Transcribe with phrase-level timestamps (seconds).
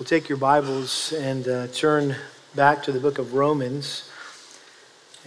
[0.00, 2.16] We'll take your Bibles and uh, turn
[2.54, 4.10] back to the book of Romans.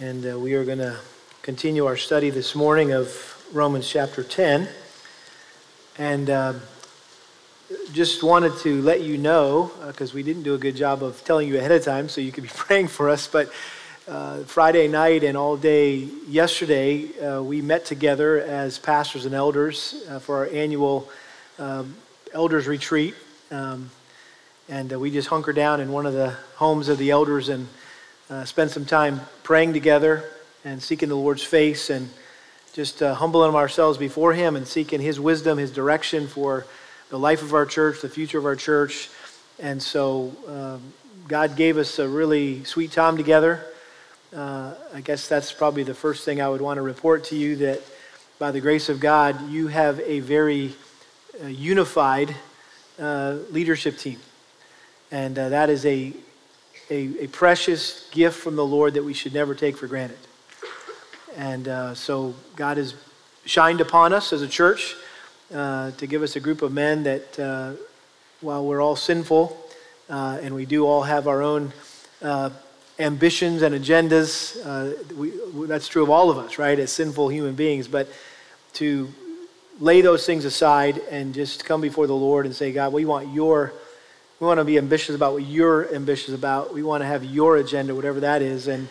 [0.00, 0.98] And uh, we are going to
[1.42, 4.66] continue our study this morning of Romans chapter 10.
[5.96, 6.54] And uh,
[7.92, 11.22] just wanted to let you know, because uh, we didn't do a good job of
[11.22, 13.52] telling you ahead of time so you could be praying for us, but
[14.08, 20.04] uh, Friday night and all day yesterday, uh, we met together as pastors and elders
[20.22, 21.08] for our annual
[21.60, 21.94] um,
[22.32, 23.14] elders retreat.
[23.52, 23.88] Um,
[24.68, 27.68] and uh, we just hunker down in one of the homes of the elders and
[28.30, 30.24] uh, spent some time praying together
[30.64, 32.08] and seeking the Lord's face and
[32.72, 36.66] just uh, humbling ourselves before Him and seeking His wisdom, His direction for
[37.10, 39.10] the life of our church, the future of our church.
[39.58, 40.80] And so um,
[41.28, 43.64] God gave us a really sweet time together.
[44.34, 47.56] Uh, I guess that's probably the first thing I would want to report to you
[47.56, 47.82] that
[48.38, 50.74] by the grace of God, you have a very
[51.42, 52.34] uh, unified
[52.98, 54.18] uh, leadership team.
[55.14, 56.12] And uh, that is a,
[56.90, 60.18] a, a, precious gift from the Lord that we should never take for granted.
[61.36, 62.96] And uh, so God has
[63.44, 64.96] shined upon us as a church
[65.54, 67.74] uh, to give us a group of men that, uh,
[68.40, 69.56] while we're all sinful
[70.10, 71.72] uh, and we do all have our own
[72.98, 74.56] ambitions and agendas,
[75.16, 75.30] we,
[75.68, 78.08] that's true of all of us, right, as sinful human beings, but
[78.72, 79.08] to
[79.78, 83.32] lay those things aside and just come before the Lord and say, God, we want
[83.32, 83.72] your,
[84.40, 86.74] we want to be ambitious about what you're ambitious about.
[86.74, 88.66] We want to have your agenda, whatever that is.
[88.66, 88.88] And,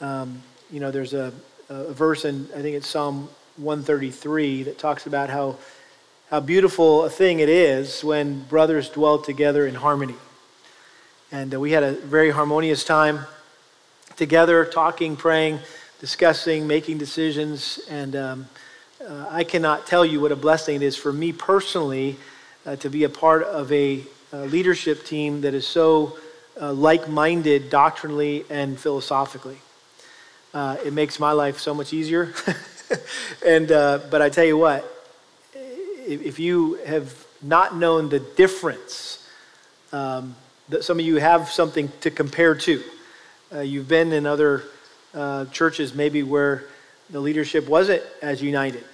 [0.00, 1.32] um, you know, there's a,
[1.68, 5.56] a verse in, I think it's Psalm 133 that talks about how,
[6.28, 10.16] how beautiful a thing it is when brothers dwell together in harmony.
[11.32, 13.20] And uh, we had a very harmonious time
[14.16, 15.60] together, talking, praying,
[16.00, 18.46] discussing, making decisions, and um,
[19.04, 22.16] uh, I cannot tell you what a blessing it is for me personally
[22.66, 24.04] uh, to be a part of a, a
[24.42, 26.16] leadership team that is so
[26.60, 29.58] uh, like minded doctrinally and philosophically.
[30.52, 32.32] Uh, it makes my life so much easier.
[33.46, 34.84] and, uh, but I tell you what,
[36.06, 39.26] if, you have not known the difference,
[39.92, 40.36] um,
[40.68, 42.82] that some of you have something to compare to.
[43.52, 44.64] Uh, you've been in other
[45.52, 46.64] churches maybe where
[47.10, 48.84] the leadership wasn't as united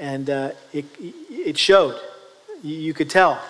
[0.00, 2.00] and uh, it, it showed.
[2.62, 3.40] You could tell.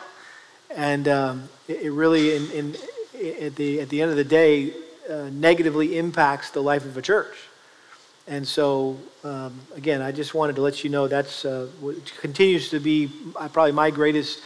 [0.74, 2.76] And um, it, really, in, in,
[3.42, 4.72] at, the, at the end of the day,
[5.08, 7.36] uh, negatively impacts the life of a church.
[8.28, 11.68] And so, um, again, I just wanted to let you know that's uh,
[12.20, 14.40] continues to be uh, probably my greatest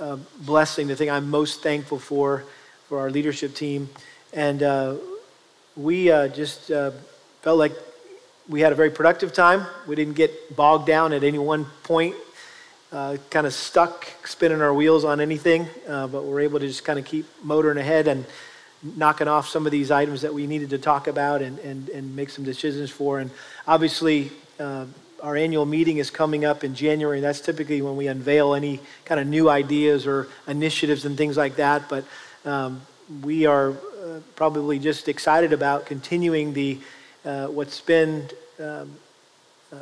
[0.00, 2.44] uh, blessing, the thing I'm most thankful for,
[2.88, 3.90] for our leadership team.
[4.32, 4.94] And uh,
[5.76, 7.72] we just felt like
[8.48, 9.66] we had a very productive time.
[9.86, 12.14] We didn't get bogged down at any one point,
[12.92, 16.84] uh, kind of stuck spinning our wheels on anything, uh, but we're able to just
[16.84, 18.24] kind of keep motoring ahead and
[18.96, 22.14] knocking off some of these items that we needed to talk about and, and, and
[22.16, 23.18] make some decisions for.
[23.18, 23.30] And
[23.66, 24.86] obviously, uh,
[25.22, 27.20] our annual meeting is coming up in January.
[27.20, 31.56] That's typically when we unveil any kind of new ideas or initiatives and things like
[31.56, 31.88] that.
[31.88, 32.04] But
[32.44, 32.80] um,
[33.22, 36.78] we are uh, probably just excited about continuing the
[37.24, 38.28] uh, what's been
[38.60, 38.92] um,
[39.72, 39.76] uh,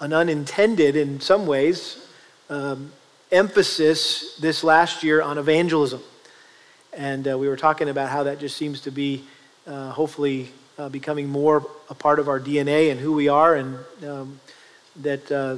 [0.00, 2.07] an unintended, in some ways,
[2.48, 2.92] um,
[3.30, 6.02] emphasis this last year on evangelism.
[6.92, 9.24] And uh, we were talking about how that just seems to be
[9.66, 13.78] uh, hopefully uh, becoming more a part of our DNA and who we are, and
[14.06, 14.40] um,
[14.96, 15.56] that uh,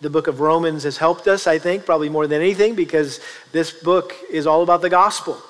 [0.00, 3.20] the book of Romans has helped us, I think, probably more than anything, because
[3.52, 5.40] this book is all about the gospel.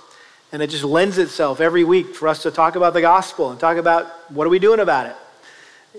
[0.52, 3.60] And it just lends itself every week for us to talk about the gospel and
[3.60, 5.16] talk about what are we doing about it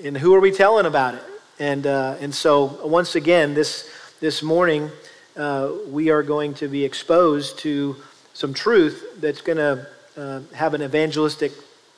[0.06, 1.24] and who are we telling about it.
[1.60, 3.90] And, uh, and so, once again, this,
[4.22, 4.92] this morning,
[5.36, 7.96] uh, we are going to be exposed to
[8.36, 11.52] some truth that's going to uh, have an evangelistic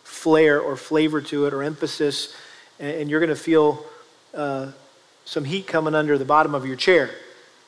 [0.06, 2.34] flair or flavor to it or emphasis.
[2.80, 3.86] And, you're going to feel
[4.34, 4.72] uh,
[5.26, 7.10] some heat coming under the bottom of your chair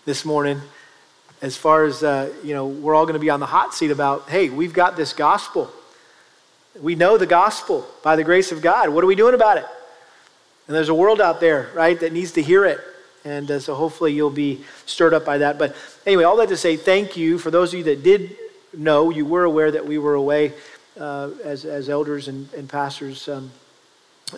[0.05, 0.61] this morning
[1.41, 3.91] as far as, uh, you know, we're all going to be on the hot seat
[3.91, 5.69] about, hey, we've got this gospel.
[6.81, 8.87] We know the gospel by the grace of God.
[8.87, 9.65] What are we doing about it?
[10.67, 12.79] And there's a world out there, right, that needs to hear it.
[13.25, 15.57] And uh, so hopefully you'll be stirred up by that.
[15.57, 15.75] But
[16.05, 18.37] anyway, all that to say, thank you for those of you that did
[18.71, 20.53] know, you were aware that we were away
[20.99, 23.27] uh, as, as elders and, and pastors.
[23.27, 23.51] Um,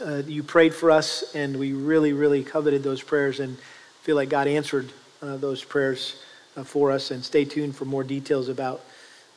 [0.01, 3.57] uh, you prayed for us, and we really, really coveted those prayers and
[4.01, 4.91] feel like God answered
[5.21, 6.21] uh, those prayers
[6.55, 7.11] uh, for us.
[7.11, 8.81] And stay tuned for more details about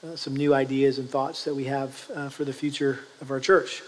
[0.04, 1.92] uh, some new ideas and thoughts that we have
[2.32, 3.82] for the future of our church.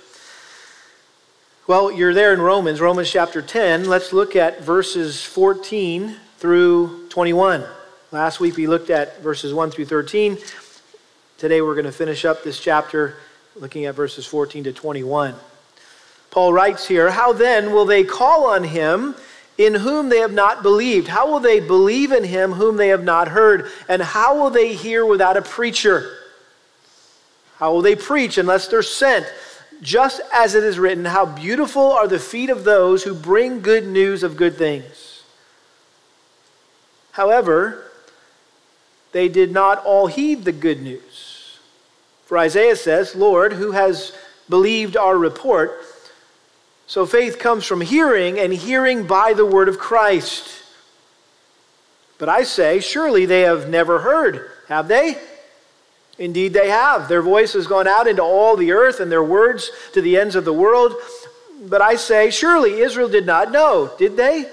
[1.69, 3.85] Well, you're there in Romans, Romans chapter 10.
[3.85, 7.63] Let's look at verses 14 through 21.
[8.11, 10.39] Last week we looked at verses 1 through 13.
[11.39, 13.15] today we're going to finish up this chapter
[13.55, 15.37] looking at verses 14 to 21.
[16.33, 19.15] Paul writes here, How then will they call on him
[19.57, 21.07] in whom they have not believed?
[21.07, 23.71] How will they believe in him whom they have not heard?
[23.89, 26.19] And how will they hear without a preacher?
[27.59, 29.33] How will they preach unless they're sent?
[29.83, 33.87] Just as it is written, How beautiful are the feet of those who bring good
[33.87, 35.25] news of good things.
[37.11, 37.91] However,
[39.11, 41.59] they did not all heed the good news.
[42.25, 44.17] For Isaiah says, Lord, who has
[44.49, 45.73] believed our report?
[46.87, 50.63] So faith comes from hearing, and hearing by the word of Christ.
[52.19, 55.19] But I say, surely they have never heard, have they?
[56.23, 57.09] Indeed, they have.
[57.09, 60.37] Their voice has gone out into all the earth, and their words to the ends
[60.37, 60.95] of the world.
[61.67, 64.49] But I say, surely Israel did not know, did they?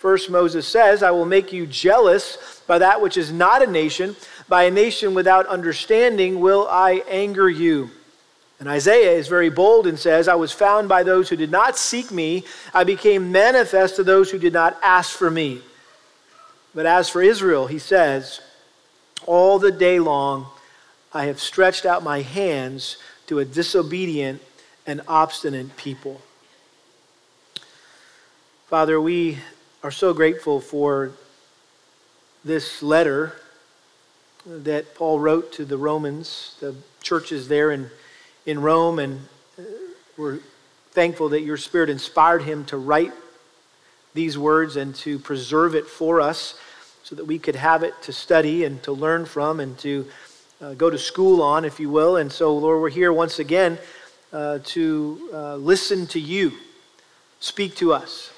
[0.00, 4.16] First, Moses says, I will make you jealous by that which is not a nation.
[4.48, 7.90] By a nation without understanding will I anger you.
[8.58, 11.78] And Isaiah is very bold and says, I was found by those who did not
[11.78, 12.42] seek me.
[12.74, 15.60] I became manifest to those who did not ask for me.
[16.74, 18.40] But as for Israel, he says,
[19.24, 20.48] All the day long
[21.16, 22.96] I have stretched out my hands
[23.28, 24.42] to a disobedient
[24.84, 26.20] and obstinate people.
[28.66, 29.38] Father, we
[29.84, 31.12] are so grateful for
[32.44, 33.32] this letter
[34.44, 37.90] that Paul wrote to the Romans, the churches there in,
[38.44, 39.20] in Rome, and
[39.56, 39.62] uh,
[40.16, 40.40] we're
[40.90, 43.12] thankful that your Spirit inspired him to write
[44.14, 46.58] these words and to preserve it for us
[47.04, 50.06] so that we could have it to study and to learn from and to
[50.64, 52.16] uh, go to school on, if you will.
[52.16, 53.78] And so, Lord, we're here once again
[54.32, 56.52] uh, to uh, listen to you,
[57.40, 58.32] speak to us.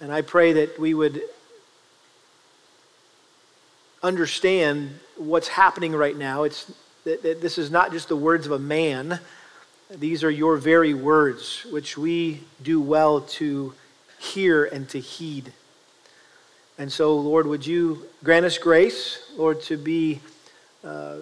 [0.00, 1.22] And I pray that we would
[4.02, 6.42] understand what's happening right now.
[6.42, 6.72] It's
[7.04, 9.20] that, that this is not just the words of a man.
[9.90, 13.74] These are your very words, which we do well to
[14.18, 15.52] hear and to heed.
[16.78, 20.20] And so, Lord, would you grant us grace, Lord, to be
[20.84, 21.16] uh,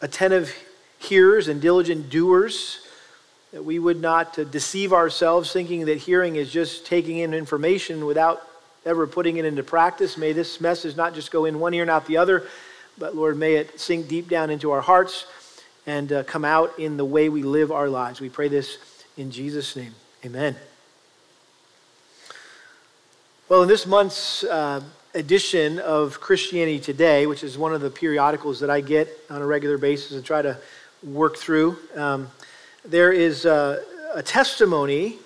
[0.00, 0.54] attentive
[0.98, 2.80] hearers and diligent doers,
[3.52, 8.06] that we would not uh, deceive ourselves thinking that hearing is just taking in information
[8.06, 8.42] without
[8.84, 10.16] ever putting it into practice.
[10.16, 12.46] May this message not just go in one ear and out the other,
[12.98, 15.26] but Lord, may it sink deep down into our hearts
[15.86, 18.20] and uh, come out in the way we live our lives.
[18.20, 18.78] We pray this
[19.16, 19.94] in Jesus' name.
[20.24, 20.56] Amen.
[23.48, 24.82] Well, in this month's uh,
[25.16, 29.46] edition of Christianity Today, which is one of the periodicals that I get on a
[29.46, 30.58] regular basis and try to
[31.02, 32.30] work through, um,
[32.84, 33.82] there is uh,
[34.14, 35.16] a testimony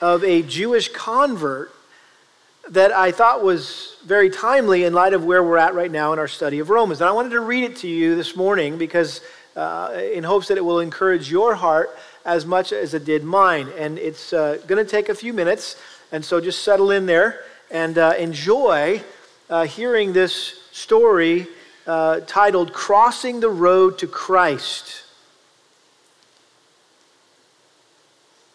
[0.00, 1.72] of a Jewish convert
[2.70, 6.18] that I thought was very timely in light of where we're at right now in
[6.18, 7.00] our study of Romans.
[7.00, 9.20] And I wanted to read it to you this morning because,
[9.54, 13.68] uh, in hopes that it will encourage your heart as much as it did mine.
[13.78, 15.76] And it's uh, going to take a few minutes,
[16.10, 19.02] and so just settle in there and uh, enjoy
[19.48, 21.46] uh, hearing this story
[21.86, 25.04] uh, titled Crossing the Road to Christ.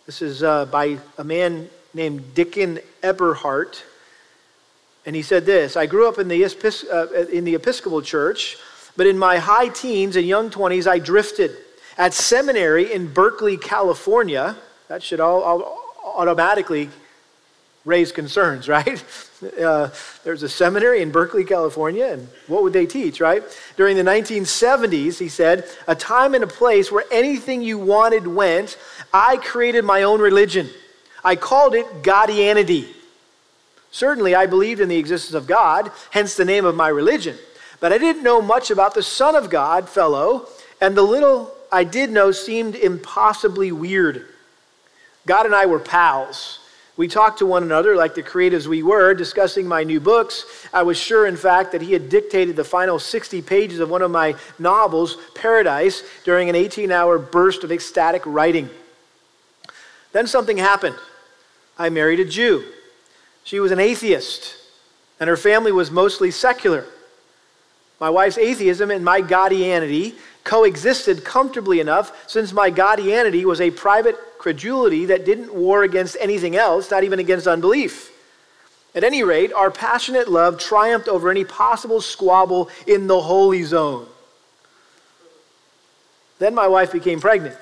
[0.05, 3.83] This is uh, by a man named Dickon Eberhardt.
[5.05, 8.57] And he said this I grew up in the, uh, in the Episcopal Church,
[8.95, 11.57] but in my high teens and young 20s, I drifted.
[11.97, 14.55] At seminary in Berkeley, California,
[14.87, 16.89] that should all, all automatically
[17.87, 19.03] raise concerns, right?
[19.59, 19.89] Uh,
[20.23, 23.43] there's a seminary in Berkeley, California, and what would they teach, right?
[23.77, 28.77] During the 1970s, he said, a time and a place where anything you wanted went,
[29.13, 30.69] I created my own religion.
[31.23, 32.93] I called it Godianity.
[33.89, 37.37] Certainly, I believed in the existence of God, hence the name of my religion.
[37.79, 40.47] But I didn't know much about the Son of God, fellow,
[40.81, 44.27] and the little I did know seemed impossibly weird.
[45.25, 46.59] God and I were pals.
[46.97, 50.45] We talked to one another like the creatives we were, discussing my new books.
[50.73, 54.01] I was sure, in fact, that he had dictated the final 60 pages of one
[54.01, 58.67] of my novels, Paradise, during an 18 hour burst of ecstatic writing.
[60.11, 60.95] Then something happened.
[61.77, 62.65] I married a Jew.
[63.43, 64.55] She was an atheist,
[65.19, 66.83] and her family was mostly secular.
[67.99, 70.15] My wife's atheism and my Godianity
[70.47, 76.55] coexisted comfortably enough since my Godianity was a private credulity that didn't war against anything
[76.55, 78.11] else, not even against unbelief.
[78.95, 84.07] At any rate, our passionate love triumphed over any possible squabble in the holy zone.
[86.39, 87.57] Then my wife became pregnant.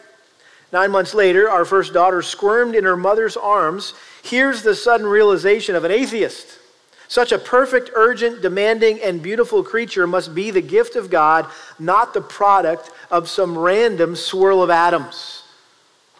[0.71, 3.93] Nine months later, our first daughter squirmed in her mother's arms.
[4.21, 6.59] Here's the sudden realization of an atheist.
[7.07, 11.45] Such a perfect, urgent, demanding, and beautiful creature must be the gift of God,
[11.77, 15.43] not the product of some random swirl of atoms.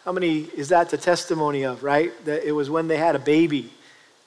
[0.04, 2.12] How many is that the testimony of, right?
[2.24, 3.72] That it was when they had a baby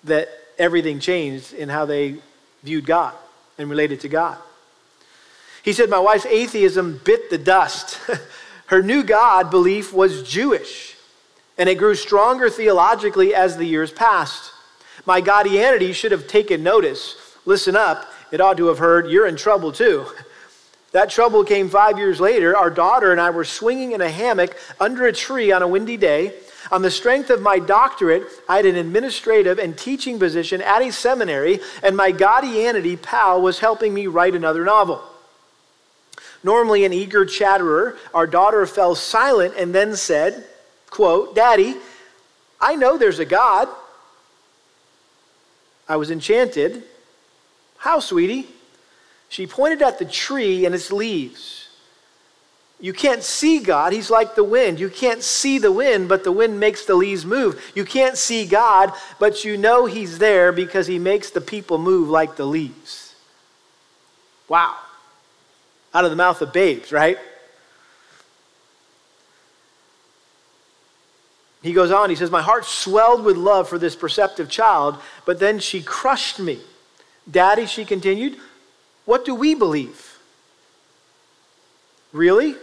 [0.04, 2.18] that everything changed in how they
[2.64, 3.14] viewed God
[3.58, 4.38] and related to God.
[5.64, 8.00] He said, My wife's atheism bit the dust.
[8.68, 10.96] Her new God belief was Jewish,
[11.58, 14.52] and it grew stronger theologically as the years passed.
[15.06, 17.16] My Godianity should have taken notice.
[17.46, 20.06] Listen up, it ought to have heard, You're in trouble too.
[20.92, 22.58] That trouble came five years later.
[22.58, 25.98] Our daughter and I were swinging in a hammock under a tree on a windy
[25.98, 26.34] day.
[26.72, 30.92] On the strength of my doctorate, I had an administrative and teaching position at a
[30.92, 35.04] seminary, and my Godianity pal was helping me write another novel.
[36.44, 40.46] Normally an eager chatterer, our daughter fell silent and then said,
[40.90, 41.76] quote, Daddy,
[42.62, 43.68] I know there's a God.
[45.90, 46.84] I was enchanted.
[47.78, 48.48] How, sweetie?
[49.28, 51.68] She pointed at the tree and its leaves.
[52.80, 53.92] You can't see God.
[53.92, 54.80] He's like the wind.
[54.80, 57.72] You can't see the wind, but the wind makes the leaves move.
[57.76, 62.10] You can't see God, but you know He's there because He makes the people move
[62.10, 63.16] like the leaves.
[64.48, 64.76] Wow.
[65.94, 67.18] Out of the mouth of babes, right?
[71.62, 75.40] He goes on, he says, My heart swelled with love for this perceptive child, but
[75.40, 76.60] then she crushed me.
[77.30, 78.38] Daddy, she continued,
[79.06, 80.20] what do we believe?
[82.12, 82.56] Really?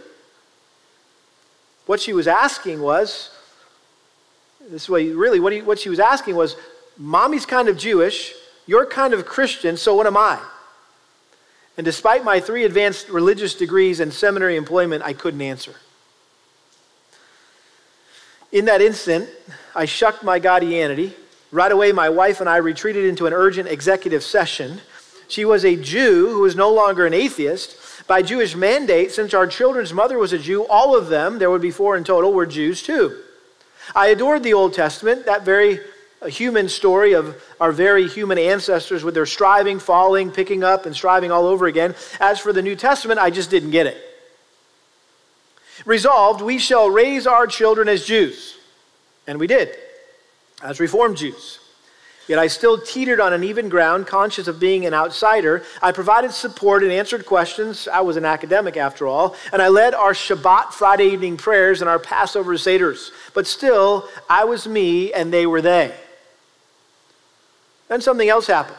[1.85, 3.29] What she was asking was,
[4.69, 6.55] this way, really, what, he, what she was asking was,
[6.97, 8.33] Mommy's kind of Jewish,
[8.65, 10.39] you're kind of Christian, so what am I?
[11.77, 15.75] And despite my three advanced religious degrees and seminary employment, I couldn't answer.
[18.51, 19.29] In that instant,
[19.75, 21.13] I shucked my Godianity.
[21.51, 24.81] Right away, my wife and I retreated into an urgent executive session.
[25.27, 27.77] She was a Jew who was no longer an atheist.
[28.07, 31.61] By Jewish mandate, since our children's mother was a Jew, all of them, there would
[31.61, 33.21] be four in total, were Jews too.
[33.93, 35.79] I adored the Old Testament, that very
[36.21, 40.95] uh, human story of our very human ancestors with their striving, falling, picking up, and
[40.95, 41.95] striving all over again.
[42.19, 43.97] As for the New Testament, I just didn't get it.
[45.87, 48.57] Resolved, we shall raise our children as Jews.
[49.25, 49.73] And we did,
[50.61, 51.59] as Reformed Jews.
[52.27, 55.63] Yet I still teetered on uneven ground, conscious of being an outsider.
[55.81, 57.87] I provided support and answered questions.
[57.87, 59.37] I was an academic, after all.
[59.53, 63.11] And I led our Shabbat Friday evening prayers and our Passover Seders.
[63.33, 65.95] But still, I was me and they were they.
[67.87, 68.75] Then something else happened.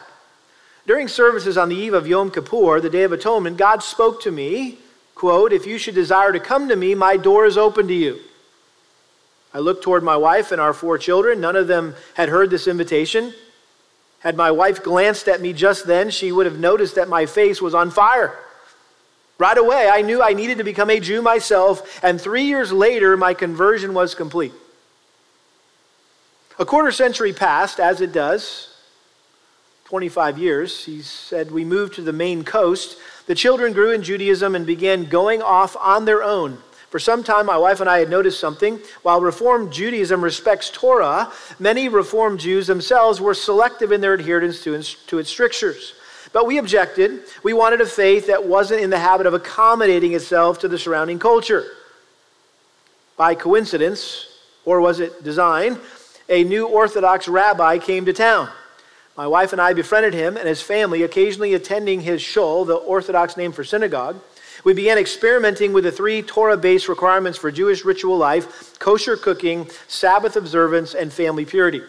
[0.85, 4.31] During services on the eve of Yom Kippur, the Day of Atonement, God spoke to
[4.31, 4.77] me
[5.19, 8.19] quote, If you should desire to come to me, my door is open to you.
[9.53, 11.41] I looked toward my wife and our four children.
[11.41, 13.33] None of them had heard this invitation.
[14.19, 17.61] Had my wife glanced at me just then, she would have noticed that my face
[17.61, 18.37] was on fire.
[19.37, 23.17] Right away, I knew I needed to become a Jew myself, and three years later,
[23.17, 24.53] my conversion was complete.
[26.57, 28.73] A quarter century passed, as it does,
[29.85, 30.85] 25 years.
[30.85, 32.97] He said, We moved to the Maine coast
[33.29, 36.57] the children grew in Judaism and began going off on their own.
[36.89, 38.79] For some time, my wife and I had noticed something.
[39.03, 44.81] While Reformed Judaism respects Torah, many Reformed Jews themselves were selective in their adherence to,
[44.81, 45.93] to its strictures.
[46.33, 47.21] But we objected.
[47.43, 51.19] We wanted a faith that wasn't in the habit of accommodating itself to the surrounding
[51.19, 51.65] culture.
[53.15, 54.25] By coincidence,
[54.65, 55.77] or was it design,
[56.29, 58.49] a new Orthodox rabbi came to town.
[59.19, 63.35] My wife and I befriended him and his family, occasionally attending his shul, the Orthodox
[63.35, 64.15] name for synagogue.
[64.63, 69.69] We began experimenting with the three Torah based requirements for Jewish ritual life kosher cooking,
[69.89, 71.81] Sabbath observance, and family purity.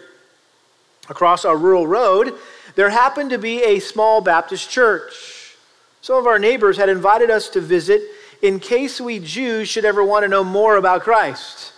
[1.08, 2.34] Across our rural road,
[2.74, 5.54] there happened to be a small Baptist church.
[6.02, 8.02] Some of our neighbors had invited us to visit
[8.42, 11.69] in case we Jews should ever want to know more about Christ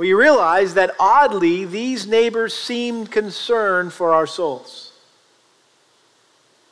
[0.00, 4.92] we realized that oddly, these neighbors seemed concerned for our souls.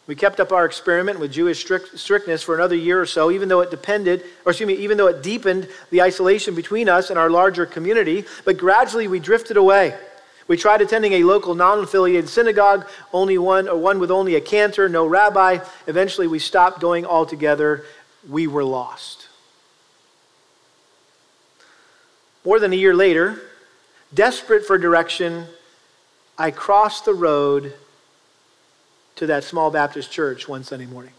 [0.07, 3.51] We kept up our experiment with Jewish strict, strictness for another year or so, even
[3.51, 7.19] though it depended, or excuse me, even though it deepened the isolation between us and
[7.19, 8.25] our larger community.
[8.47, 9.95] But gradually, we drifted away.
[10.47, 14.89] We tried attending a local non-affiliated synagogue, only one or one with only a cantor,
[14.89, 15.59] no rabbi.
[15.87, 17.85] Eventually, we stopped going altogether.
[18.27, 19.18] We were lost.
[22.45, 23.41] More than a year later,
[24.15, 25.47] desperate for direction,
[26.37, 27.75] I crossed the road
[29.17, 31.13] to that small Baptist church one Sunday morning.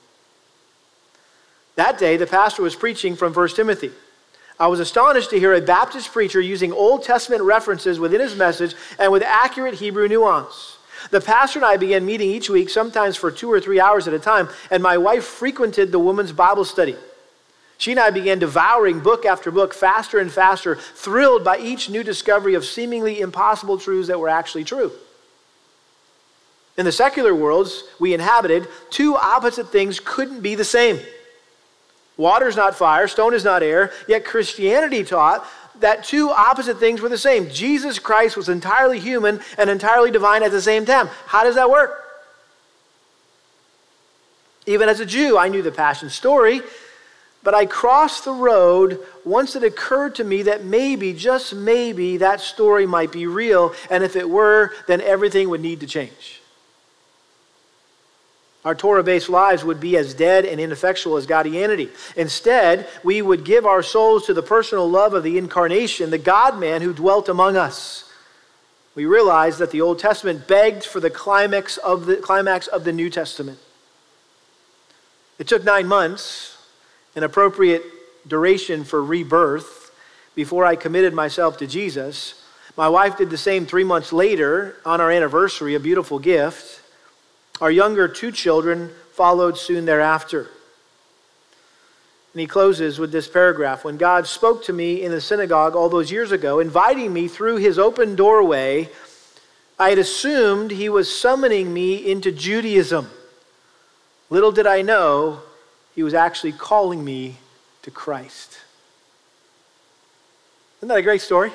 [1.76, 3.92] That day, the pastor was preaching from 1 Timothy.
[4.60, 8.76] I was astonished to hear a Baptist preacher using Old Testament references within his message
[8.98, 10.78] and with accurate Hebrew nuance.
[11.12, 14.14] The pastor and I began meeting each week, sometimes for two or three hours at
[14.14, 16.98] a time, and my wife frequented the women's Bible study.
[17.80, 22.04] She and I began devouring book after book faster and faster, thrilled by each new
[22.04, 24.92] discovery of seemingly impossible truths that were actually true.
[26.78, 31.00] In the secular worlds we inhabited, two opposite things couldn't be the same.
[32.18, 35.48] Water is not fire, stone is not air, yet Christianity taught
[35.80, 37.50] that two opposite things were the same.
[37.50, 41.08] Jesus Christ was entirely human and entirely divine at the same time.
[41.28, 42.04] How does that work?
[44.66, 46.62] Even as a Jew, I knew the Passion story,
[47.44, 52.42] but I crossed the road once it occurred to me that maybe, just maybe, that
[52.42, 56.42] story might be real, and if it were, then everything would need to change.
[58.66, 61.90] Our Torah based lives would be as dead and ineffectual as Godianity.
[62.18, 66.60] Instead, we would give our souls to the personal love of the incarnation, the God
[66.60, 68.04] man who dwelt among us.
[68.96, 72.92] We realize that the Old Testament begged for the climax of the, climax of the
[72.92, 73.60] New Testament.
[75.38, 76.58] It took nine months,
[77.20, 77.84] an appropriate
[78.30, 79.92] duration for rebirth,
[80.36, 82.42] before I committed myself to Jesus.
[82.78, 86.82] My wife did the same three months later on our anniversary, a beautiful gift.
[87.60, 90.48] Our younger two children followed soon thereafter.
[92.32, 95.90] And he closes with this paragraph When God spoke to me in the synagogue all
[95.90, 98.88] those years ago, inviting me through his open doorway,
[99.78, 103.10] I had assumed he was summoning me into Judaism.
[104.30, 105.42] Little did I know
[106.00, 107.36] he was actually calling me
[107.82, 108.58] to Christ.
[110.78, 111.52] Isn't that a great story?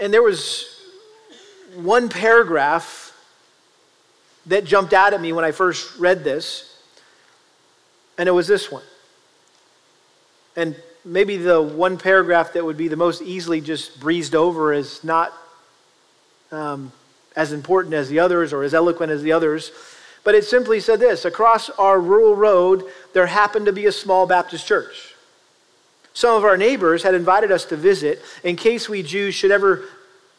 [0.00, 0.66] And there was
[1.74, 3.14] one paragraph
[4.46, 6.78] that jumped out at me when I first read this,
[8.16, 8.84] and it was this one.
[10.56, 10.74] And
[11.04, 15.30] maybe the one paragraph that would be the most easily just breezed over is not
[16.50, 16.90] um,
[17.36, 19.72] as important as the others or as eloquent as the others.
[20.24, 24.26] But it simply said this Across our rural road, there happened to be a small
[24.26, 25.14] Baptist church.
[26.14, 29.84] Some of our neighbors had invited us to visit in case we Jews should ever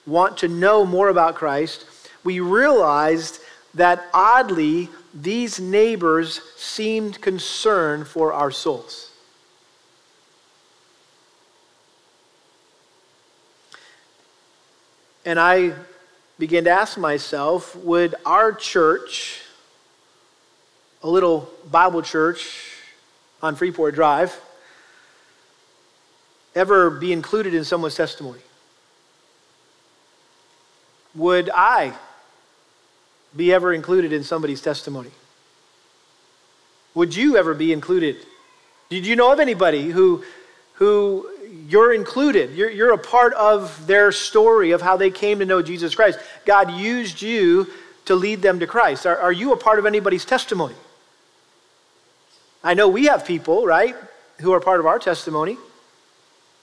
[0.06, 1.86] want to know more about Christ,
[2.24, 3.40] we realized
[3.74, 9.12] that oddly, these neighbors seemed concerned for our souls.
[15.26, 15.74] And I
[16.38, 19.42] began to ask myself would our church,
[21.06, 22.74] a little Bible church
[23.42, 24.38] on Freeport Drive,
[26.54, 28.42] ever be included in someone's testimony?
[31.16, 31.94] would I
[33.36, 35.12] be ever included in somebody's testimony?
[36.94, 38.18] Would you ever be included?
[38.90, 40.24] Did you know of anybody who,
[40.74, 41.30] who
[41.68, 42.52] you're included?
[42.52, 46.20] You're, you're a part of their story of how they came to know Jesus Christ.
[46.46, 47.68] God used you
[48.06, 49.06] to lead them to Christ.
[49.06, 50.76] Are, are you a part of anybody's testimony?
[52.66, 53.96] I know we have people, right,
[54.42, 55.56] who are part of our testimony.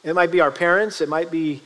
[0.03, 1.63] It might be our parents, it might be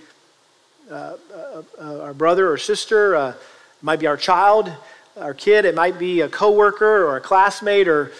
[0.90, 3.36] uh, uh, uh, our brother or sister, uh, it
[3.80, 4.70] might be our child,
[5.16, 8.12] our kid, it might be a coworker or a classmate or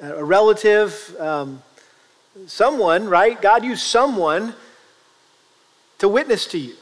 [0.00, 1.60] a relative, um,
[2.46, 3.42] someone, right?
[3.42, 4.54] God used someone
[5.98, 6.76] to witness to you.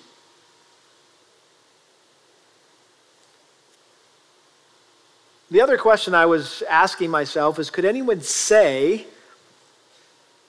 [5.51, 9.07] The other question I was asking myself is could anyone say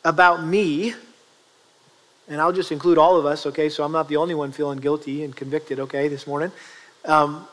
[0.03, 0.93] about me
[2.27, 4.79] and I'll just include all of us, okay, so I'm not the only one feeling
[4.79, 6.51] guilty and convicted, okay, this morning.
[7.05, 7.47] Um,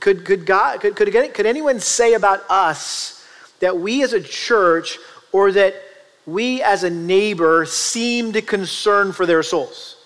[0.00, 3.24] could, could, God, could, could, could anyone say about us
[3.60, 4.98] that we as a church
[5.30, 5.74] or that
[6.26, 9.96] we as a neighbor seemed concerned for their souls?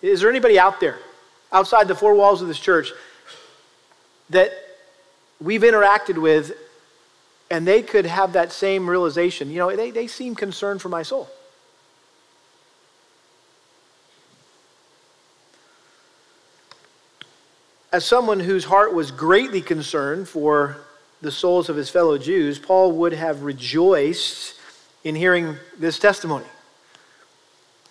[0.00, 0.98] Is there anybody out there,
[1.52, 2.92] outside the four walls of this church,
[4.30, 4.52] that
[5.40, 6.52] we've interacted with
[7.50, 9.50] and they could have that same realization?
[9.50, 11.28] You know, they, they seem concerned for my soul.
[17.90, 20.76] As someone whose heart was greatly concerned for
[21.22, 24.54] the souls of his fellow Jews, Paul would have rejoiced
[25.04, 26.44] in hearing this testimony,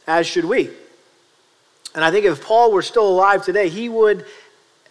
[0.05, 0.69] as should we.
[1.95, 4.25] And I think if Paul were still alive today, he would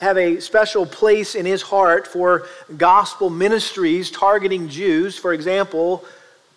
[0.00, 6.04] have a special place in his heart for gospel ministries targeting Jews, for example,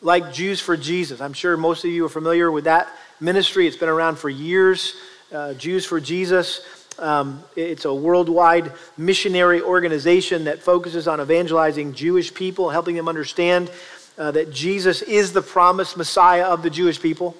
[0.02, 1.22] like Jews for Jesus.
[1.22, 3.68] I'm sure most of you are familiar with that ministry.
[3.68, 4.96] It's been around for years.
[5.32, 6.62] Uh, Jews for Jesus.
[6.98, 13.72] Um, it's a worldwide missionary organization that focuses on evangelizing Jewish people, helping them understand
[14.18, 17.38] uh, that Jesus is the promised Messiah of the Jewish people.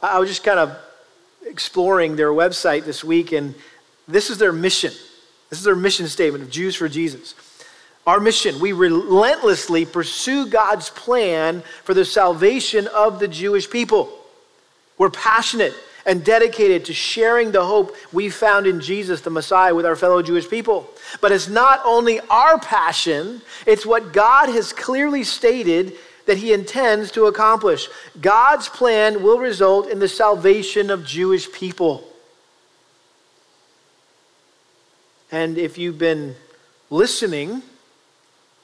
[0.00, 0.76] I was just kind of
[1.44, 3.54] exploring their website this week, and
[4.08, 4.92] this is their mission.
[5.50, 7.34] This is their mission statement of Jews for Jesus.
[8.06, 14.10] Our mission, we relentlessly pursue God's plan for the salvation of the Jewish people.
[14.96, 15.74] We're passionate
[16.06, 20.22] and dedicated to sharing the hope we found in Jesus, the Messiah, with our fellow
[20.22, 20.88] Jewish people.
[21.20, 25.92] But it's not only our passion, it's what God has clearly stated
[26.24, 27.88] that He intends to accomplish.
[28.22, 32.07] God's plan will result in the salvation of Jewish people.
[35.30, 36.34] And if you've been
[36.88, 37.62] listening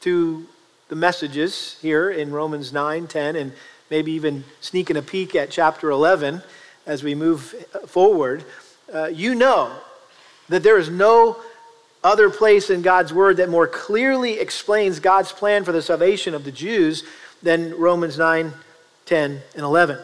[0.00, 0.46] to
[0.88, 3.53] the messages here in Romans 9, 10, and
[3.90, 6.42] maybe even sneaking a peek at chapter 11
[6.87, 7.42] as we move
[7.87, 8.44] forward,
[8.94, 9.72] uh, you know
[10.48, 11.37] that there is no
[12.03, 16.44] other place in God's word that more clearly explains God's plan for the salvation of
[16.44, 17.05] the Jews
[17.42, 18.53] than Romans 9,
[19.05, 19.98] 10, and 11.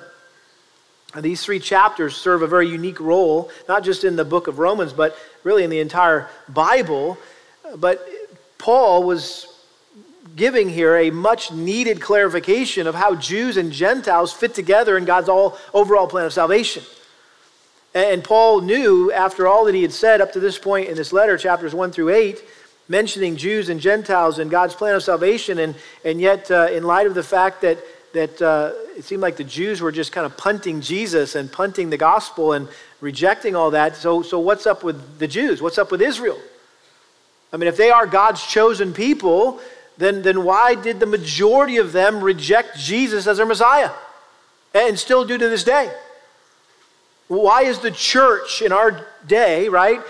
[1.17, 4.93] These three chapters serve a very unique role, not just in the book of Romans,
[4.93, 7.19] but really in the entire Bible.
[7.77, 8.07] But
[8.59, 9.47] Paul was
[10.37, 15.29] giving here a much needed clarification of how Jews and Gentiles fit together in God's
[15.29, 16.85] all, overall plan of salvation.
[17.93, 21.13] And Paul knew, after all that he had said up to this point in this
[21.13, 22.43] letter, chapters 1 through 8,
[22.89, 27.09] mentioning Jews and Gentiles and God's plan of salvation, and, and yet, uh, in light
[27.09, 27.79] of the fact that
[28.13, 31.91] that uh, it seemed like the Jews were just kind of punting Jesus and punting
[31.91, 32.69] the gospel and
[33.01, 33.97] rejecting all that.
[33.97, 35.63] So, so what's up with the Jews?
[35.63, 36.39] What's up with Israel?
[37.53, 39.61] I mean, if they are God's chosen people,
[39.97, 43.91] then, then why did the majority of them reject Jesus as their Messiah
[44.75, 45.93] and still do to this day?
[47.29, 50.01] Why is the church in our day, right,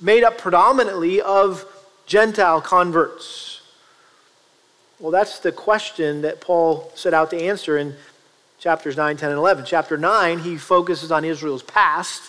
[0.00, 1.66] made up predominantly of
[2.06, 3.43] Gentile converts?
[5.04, 7.94] Well, that's the question that Paul set out to answer in
[8.58, 9.66] chapters 9, 10, and 11.
[9.66, 12.22] Chapter 9, he focuses on Israel's past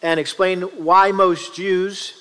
[0.00, 2.14] and explained why most Jews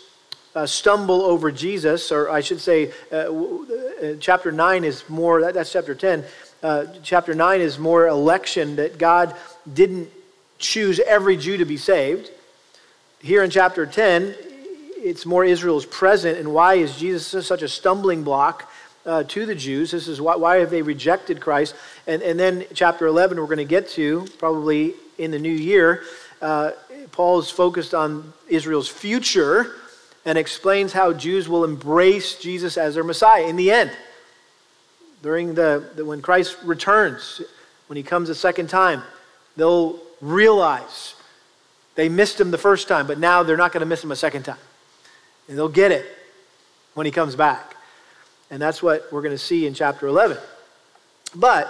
[0.56, 5.54] uh, stumble over Jesus, or I should say, uh, uh chapter 9 is more, that,
[5.54, 6.24] that's chapter 10.
[6.64, 9.36] Uh, chapter 9 is more election, that God
[9.72, 10.10] didn't
[10.58, 12.32] choose every Jew to be saved.
[13.20, 14.34] Here in chapter 10,
[14.98, 18.71] it's more Israel's present, and why is Jesus such a stumbling block
[19.06, 19.92] uh, to the Jews.
[19.92, 21.76] This is why, why have they rejected Christ?
[22.08, 26.04] And, and then chapter 11, we're going to get to probably in the new year.
[26.42, 26.72] Uh,
[27.12, 29.76] Paul is focused on Israel's future
[30.26, 33.92] and explains how Jews will embrace Jesus as their Messiah in the end.
[35.24, 37.42] During the, the when Christ returns,
[37.88, 39.04] when he comes a second time,
[39.56, 41.16] they'll realize
[41.96, 44.16] they missed him the first time, but now they're not going to miss him a
[44.16, 44.58] second time.
[45.48, 46.06] And they'll get it
[46.94, 47.76] when he comes back.
[48.52, 50.38] And that's what we're going to see in chapter 11.
[51.34, 51.70] But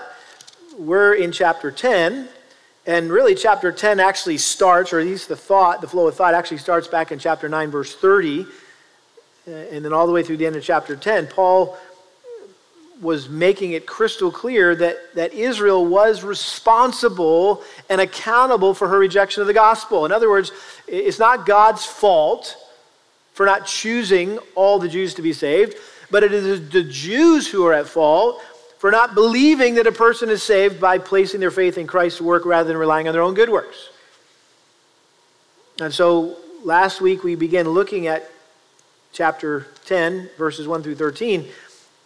[0.79, 2.27] we're in chapter 10,
[2.87, 6.33] and really chapter 10 actually starts, or at least the thought, the flow of thought
[6.33, 8.47] actually starts back in chapter 9, verse 30,
[9.47, 11.27] uh, and then all the way through the end of chapter 10.
[11.27, 11.77] Paul
[12.99, 19.41] was making it crystal clear that, that Israel was responsible and accountable for her rejection
[19.41, 20.05] of the gospel.
[20.05, 20.51] In other words,
[20.87, 22.57] it's not God's fault
[23.33, 25.75] for not choosing all the Jews to be saved
[26.12, 28.41] but it is the Jews who are at fault
[28.78, 32.45] for not believing that a person is saved by placing their faith in Christ's work
[32.45, 33.89] rather than relying on their own good works.
[35.80, 38.30] And so last week we began looking at
[39.13, 41.47] chapter 10, verses 1 through 13,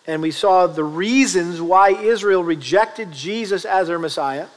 [0.08, 4.48] and we saw the reasons why Israel rejected Jesus as their Messiah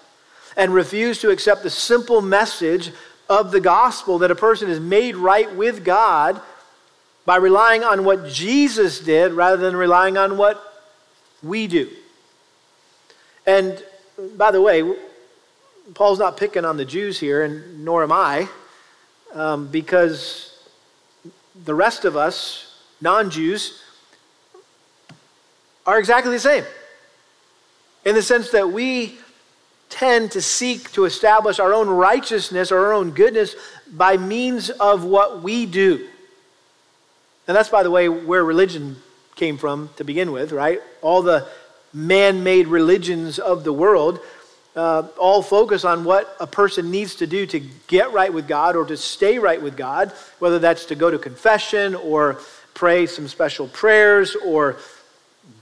[0.57, 2.91] and refused to accept the simple message
[3.29, 6.41] of the gospel that a person is made right with God
[7.29, 10.83] by relying on what Jesus did rather than relying on what
[11.43, 11.91] we do.
[13.47, 13.85] And
[14.39, 14.83] by the way,
[15.93, 18.49] Paul's not picking on the Jews here, and nor am I,
[19.35, 20.59] um, because
[21.67, 23.83] the rest of us, non Jews,
[25.85, 26.65] are exactly the same.
[28.07, 29.19] In the sense that we
[29.91, 33.55] tend to seek to establish our own righteousness or our own goodness
[33.93, 36.09] by means of what we do.
[37.49, 38.97] And that's, by the way, where religion
[39.35, 40.81] came from to begin with, right?
[41.03, 41.49] All the
[41.93, 44.21] man made religions of the world
[44.79, 48.77] uh, all focus on what a person needs to do to get right with God
[48.77, 52.39] or to stay right with God, whether that's to go to confession or
[52.75, 54.77] pray some special prayers or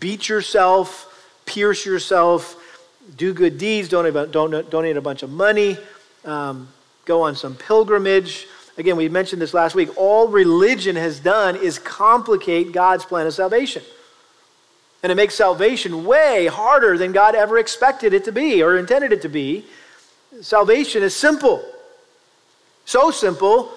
[0.00, 2.62] beat yourself, pierce yourself,
[3.16, 5.78] do good deeds, donate, donate a bunch of money,
[6.26, 6.68] um,
[7.06, 8.46] go on some pilgrimage.
[8.78, 9.96] Again, we mentioned this last week.
[9.96, 13.82] All religion has done is complicate God's plan of salvation.
[15.02, 19.12] And it makes salvation way harder than God ever expected it to be or intended
[19.12, 19.64] it to be.
[20.40, 21.64] Salvation is simple.
[22.84, 23.72] So simple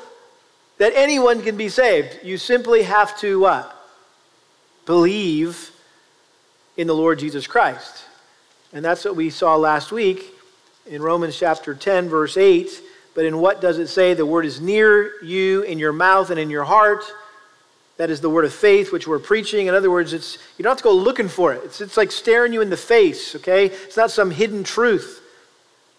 [0.78, 2.20] that anyone can be saved.
[2.24, 3.76] You simply have to what?
[4.86, 5.72] Believe
[6.78, 8.06] in the Lord Jesus Christ.
[8.74, 10.34] And that's what we saw last week
[10.88, 12.82] in Romans chapter 10, verse 8.
[13.20, 14.14] But in what does it say?
[14.14, 17.04] The word is near you, in your mouth and in your heart.
[17.98, 19.68] That is the word of faith, which we're preaching.
[19.68, 21.62] In other words, it's, you don't have to go looking for it.
[21.66, 23.66] It's, it's like staring you in the face, okay?
[23.66, 25.22] It's not some hidden truth.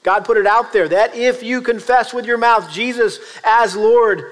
[0.03, 4.25] God put it out there that if you confess with your mouth Jesus as Lord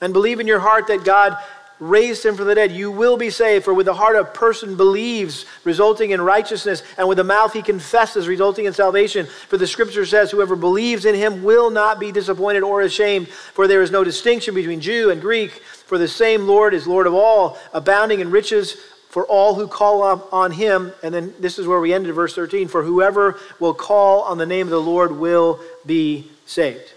[0.00, 1.36] and believe in your heart that God
[1.80, 3.64] raised him from the dead, you will be saved.
[3.64, 7.62] For with the heart a person believes, resulting in righteousness, and with the mouth he
[7.62, 9.26] confesses, resulting in salvation.
[9.26, 13.68] For the scripture says, Whoever believes in him will not be disappointed or ashamed, for
[13.68, 17.14] there is no distinction between Jew and Greek, for the same Lord is Lord of
[17.14, 18.76] all, abounding in riches
[19.08, 20.92] for all who call on him.
[21.02, 24.46] And then this is where we ended verse 13 for whoever will call on the
[24.46, 26.92] name of the Lord will be saved.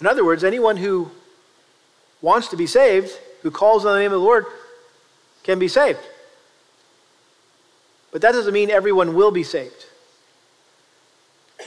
[0.00, 1.10] In other words, anyone who
[2.22, 4.46] wants to be saved, who calls on the name of the Lord,
[5.42, 6.00] can be saved.
[8.12, 9.86] But that doesn't mean everyone will be saved.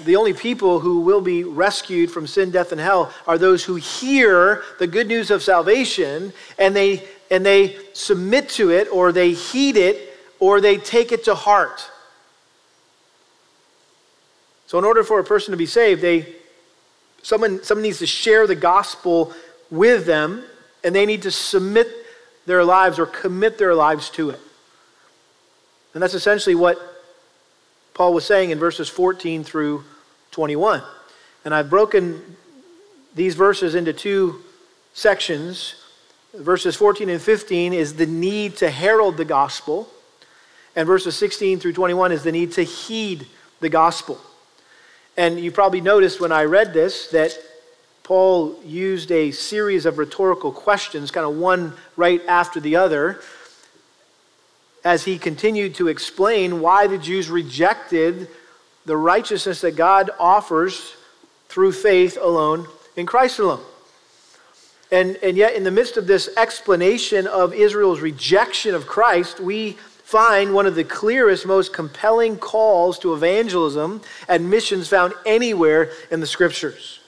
[0.02, 3.76] The only people who will be rescued from sin, death, and hell are those who
[3.76, 9.34] hear the good news of salvation and they, and they submit to it or they
[9.34, 11.90] heed it or they take it to heart.
[14.66, 16.34] So, in order for a person to be saved, they,
[17.22, 19.32] someone, someone needs to share the gospel
[19.74, 20.44] with them,
[20.84, 21.88] and they need to submit
[22.46, 24.40] their lives or commit their lives to it.
[25.94, 26.78] And that's essentially what
[27.96, 29.84] Paul was saying in verses 14 through
[30.32, 30.84] 21.
[31.44, 32.38] And I've broken
[33.16, 34.42] these verses into two
[34.94, 35.76] sections.
[36.36, 39.88] Verses 14 and 15 is the need to herald the gospel,
[40.76, 43.28] and verses 16 through 21 is the need to heed
[43.60, 44.20] the gospel.
[45.18, 47.38] And you probably noticed when I read this that
[48.04, 53.22] Paul used a series of rhetorical questions, kind of one right after the other,
[54.84, 58.28] as he continued to explain why the Jews rejected
[58.86, 60.96] the righteousness that God offers
[61.48, 63.64] through faith alone in Christ alone.
[64.92, 69.72] And, and yet, in the midst of this explanation of Israel's rejection of Christ, we
[70.04, 76.20] find one of the clearest, most compelling calls to evangelism and missions found anywhere in
[76.20, 77.00] the scriptures.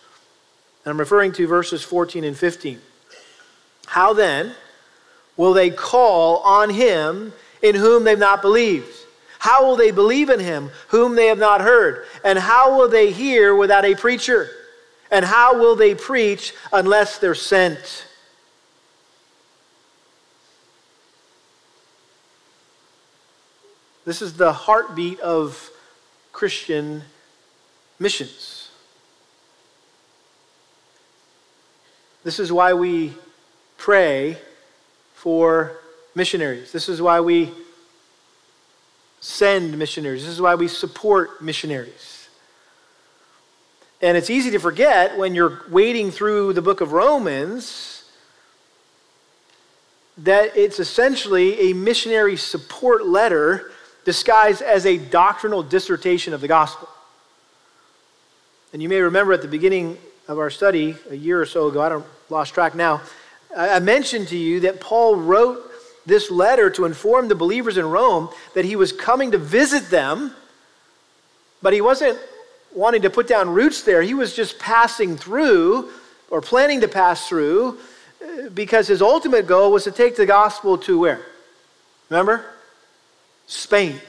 [0.86, 2.80] And I'm referring to verses 14 and 15.
[3.88, 4.54] How then
[5.36, 8.88] will they call on him in whom they've not believed?
[9.40, 12.06] How will they believe in him whom they have not heard?
[12.24, 14.50] And how will they hear without a preacher?
[15.12, 18.06] And how will they preach unless they're sent?
[24.06, 25.72] This is the heartbeat of
[26.32, 27.02] Christian
[28.00, 28.55] missions.
[32.26, 33.14] This is why we
[33.78, 34.40] pray
[35.14, 35.78] for
[36.16, 36.72] missionaries.
[36.72, 37.52] This is why we
[39.20, 40.24] send missionaries.
[40.24, 42.28] This is why we support missionaries.
[44.02, 48.10] And it's easy to forget when you're wading through the book of Romans
[50.18, 53.72] that it's essentially a missionary support letter
[54.04, 56.90] disguised as a doctrinal dissertation of the gospel.
[58.74, 61.82] And you may remember at the beginning of our study a year or so ago,
[61.82, 63.02] I don't lost track now.
[63.56, 65.72] I mentioned to you that Paul wrote
[66.06, 70.34] this letter to inform the believers in Rome that he was coming to visit them,
[71.62, 72.20] but he wasn't
[72.74, 74.02] wanting to put down roots there.
[74.02, 75.90] He was just passing through
[76.30, 77.78] or planning to pass through
[78.22, 81.22] uh, because his ultimate goal was to take the gospel to where?
[82.10, 82.46] Remember?
[83.48, 84.02] Spain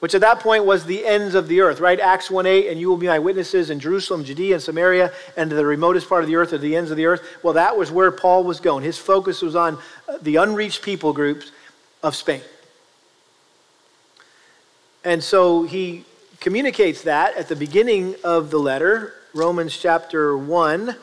[0.00, 2.00] which at that point was the ends of the earth, right?
[2.00, 5.50] Acts 1 8, and you will be my witnesses in Jerusalem, Judea, and Samaria, and
[5.50, 7.22] to the remotest part of the earth, or the ends of the earth.
[7.42, 8.82] Well, that was where Paul was going.
[8.82, 11.52] His focus was on uh, the unreached people groups
[12.02, 12.40] of Spain.
[15.04, 16.04] And so he
[16.40, 20.96] communicates that at the beginning of the letter, Romans chapter 1,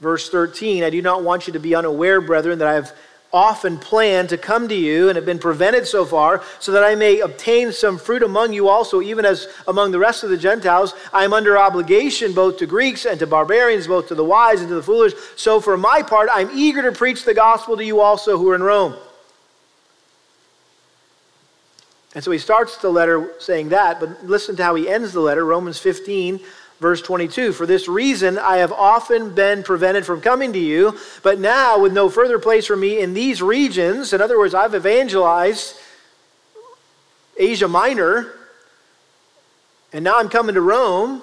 [0.00, 0.84] verse 13.
[0.84, 2.92] I do not want you to be unaware, brethren, that I have
[3.32, 6.94] often planned to come to you and have been prevented so far, so that I
[6.94, 10.94] may obtain some fruit among you also, even as among the rest of the Gentiles.
[11.12, 14.68] I am under obligation both to Greeks and to barbarians, both to the wise and
[14.68, 15.12] to the foolish.
[15.36, 18.54] So for my part, I'm eager to preach the gospel to you also who are
[18.54, 18.96] in Rome.
[22.14, 25.20] And so he starts the letter saying that, but listen to how he ends the
[25.20, 26.40] letter, Romans 15,
[26.80, 31.38] Verse 22 For this reason I have often been prevented from coming to you, but
[31.38, 35.76] now, with no further place for me in these regions, in other words, I've evangelized
[37.36, 38.32] Asia Minor,
[39.92, 41.22] and now I'm coming to Rome.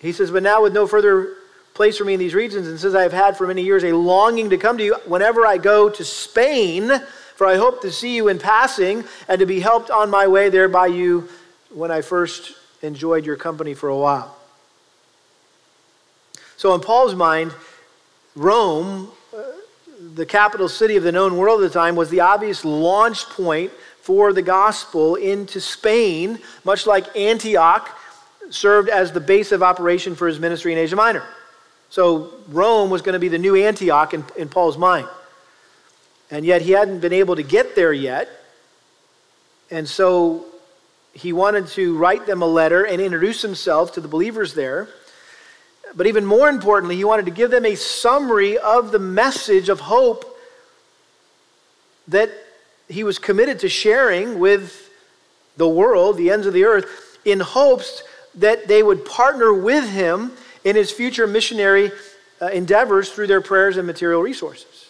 [0.00, 1.34] He says, But now with no further
[1.74, 3.92] place for me in these regions, and since I have had for many years a
[3.92, 6.90] longing to come to you whenever I go to Spain,
[7.36, 10.48] for I hope to see you in passing and to be helped on my way
[10.48, 11.28] there by you
[11.70, 14.36] when I first enjoyed your company for a while.
[16.56, 17.52] So, in Paul's mind,
[18.34, 19.42] Rome, uh,
[20.14, 23.72] the capital city of the known world at the time, was the obvious launch point
[24.00, 27.98] for the gospel into Spain, much like Antioch
[28.50, 31.24] served as the base of operation for his ministry in Asia Minor.
[31.90, 35.08] So Rome was going to be the new Antioch in, in Paul's mind.
[36.30, 38.28] And yet he hadn't been able to get there yet.
[39.70, 40.46] And so
[41.12, 44.88] he wanted to write them a letter and introduce himself to the believers there.
[45.94, 49.80] But even more importantly, he wanted to give them a summary of the message of
[49.80, 50.38] hope
[52.08, 52.30] that
[52.88, 54.90] he was committed to sharing with
[55.56, 58.02] the world, the ends of the earth, in hopes
[58.36, 60.32] that they would partner with him
[60.64, 61.92] in his future missionary
[62.40, 64.88] uh, endeavors through their prayers and material resources.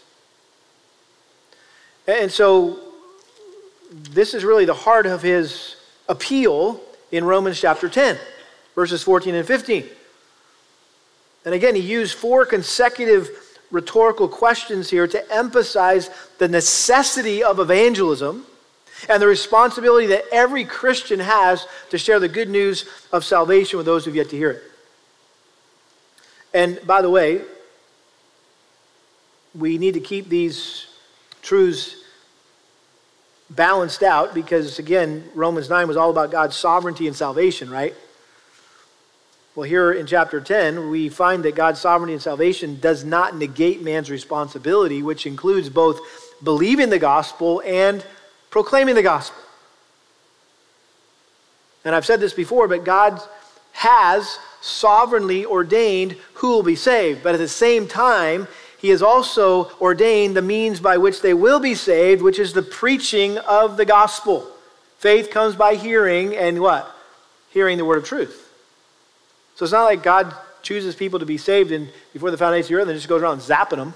[2.07, 2.79] And so,
[3.93, 5.77] this is really the heart of his
[6.13, 8.19] appeal in Romans chapter 10,
[8.75, 9.87] verses 14 and 15.
[11.45, 13.31] And again, he used four consecutive
[13.71, 18.45] rhetorical questions here to emphasize the necessity of evangelism
[19.09, 23.87] and the responsibility that every Christian has to share the good news of salvation with
[23.87, 24.63] those who've yet to hear it.
[26.55, 27.41] And by the way,
[29.55, 30.87] we need to keep these
[31.41, 31.97] truths
[33.55, 37.95] balanced out because, again, Romans 9 was all about God's sovereignty and salvation, right?
[39.55, 43.83] Well, here in chapter 10, we find that God's sovereignty and salvation does not negate
[43.83, 46.01] man's responsibility, which includes both
[46.43, 48.05] believing the gospel and
[48.51, 49.39] proclaiming the gospel.
[51.85, 53.21] And I've said this before, but God
[53.73, 57.23] has sovereignly ordained who will be saved.
[57.23, 58.47] But at the same time,
[58.83, 62.63] he has also ordained the means by which they will be saved, which is the
[62.63, 64.45] preaching of the gospel.
[64.99, 66.93] Faith comes by hearing, and what?
[67.51, 68.51] Hearing the word of truth.
[69.55, 72.69] So it's not like God chooses people to be saved and before the foundation of
[72.69, 73.95] the earth and just goes around zapping them.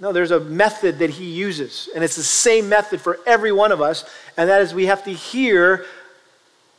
[0.00, 3.72] No, there's a method that he uses, and it's the same method for every one
[3.72, 4.04] of us,
[4.36, 5.84] and that is we have to hear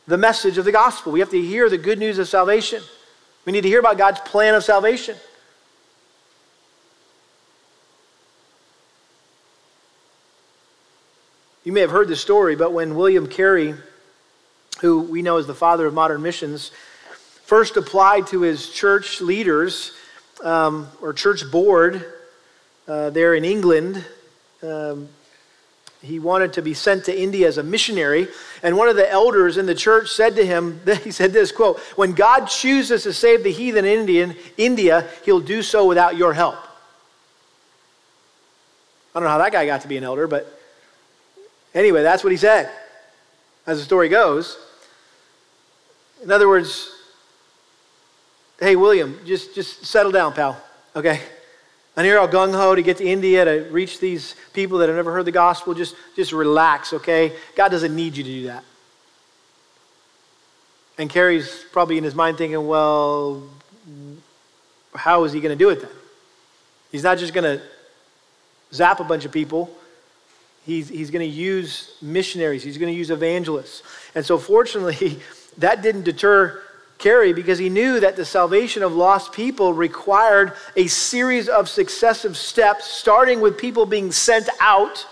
[0.06, 1.12] the message of the gospel.
[1.12, 2.82] We have to hear the good news of salvation.
[3.44, 5.14] We need to hear about God's plan of salvation.
[11.68, 13.74] You may have heard the story, but when William Carey,
[14.80, 16.70] who we know as the father of modern missions,
[17.44, 19.92] first applied to his church leaders
[20.42, 22.06] um, or church board
[22.86, 24.02] uh, there in England,
[24.62, 25.10] um,
[26.00, 28.28] he wanted to be sent to India as a missionary.
[28.62, 31.80] And one of the elders in the church said to him, he said this quote,
[31.96, 36.56] When God chooses to save the heathen Indian, India, he'll do so without your help.
[39.14, 40.57] I don't know how that guy got to be an elder, but
[41.74, 42.70] anyway, that's what he said,
[43.66, 44.58] as the story goes.
[46.22, 46.90] In other words,
[48.58, 50.60] hey, William, just, just settle down, pal,
[50.96, 51.20] okay?
[51.96, 54.96] And you're all gung ho to get to India to reach these people that have
[54.96, 55.74] never heard the gospel.
[55.74, 57.32] Just, just relax, okay?
[57.56, 58.62] God doesn't need you to do that.
[60.96, 63.42] And Carey's probably in his mind thinking, well,
[64.94, 65.90] how is he going to do it then?
[66.92, 67.64] He's not just going to
[68.72, 69.70] zap a bunch of people.
[70.68, 72.62] He's, he's going to use missionaries.
[72.62, 73.82] He's going to use evangelists.
[74.14, 75.18] And so, fortunately,
[75.56, 76.60] that didn't deter
[76.98, 82.36] Carey because he knew that the salvation of lost people required a series of successive
[82.36, 85.06] steps, starting with people being sent out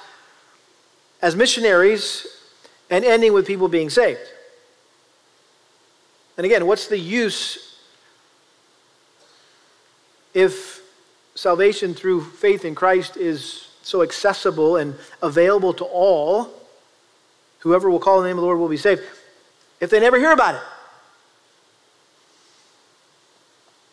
[1.23, 2.27] as missionaries
[2.91, 4.21] and ending with people being saved.
[6.37, 7.79] And again, what's the use
[10.35, 10.83] if
[11.35, 16.51] salvation through faith in Christ is so accessible and available to all?
[17.61, 19.03] Whoever will call the name of the Lord will be saved.
[19.81, 20.61] If they never hear about it.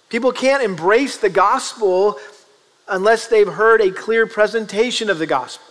[0.10, 2.20] People can't embrace the gospel
[2.88, 5.68] unless they've heard a clear presentation of the gospel.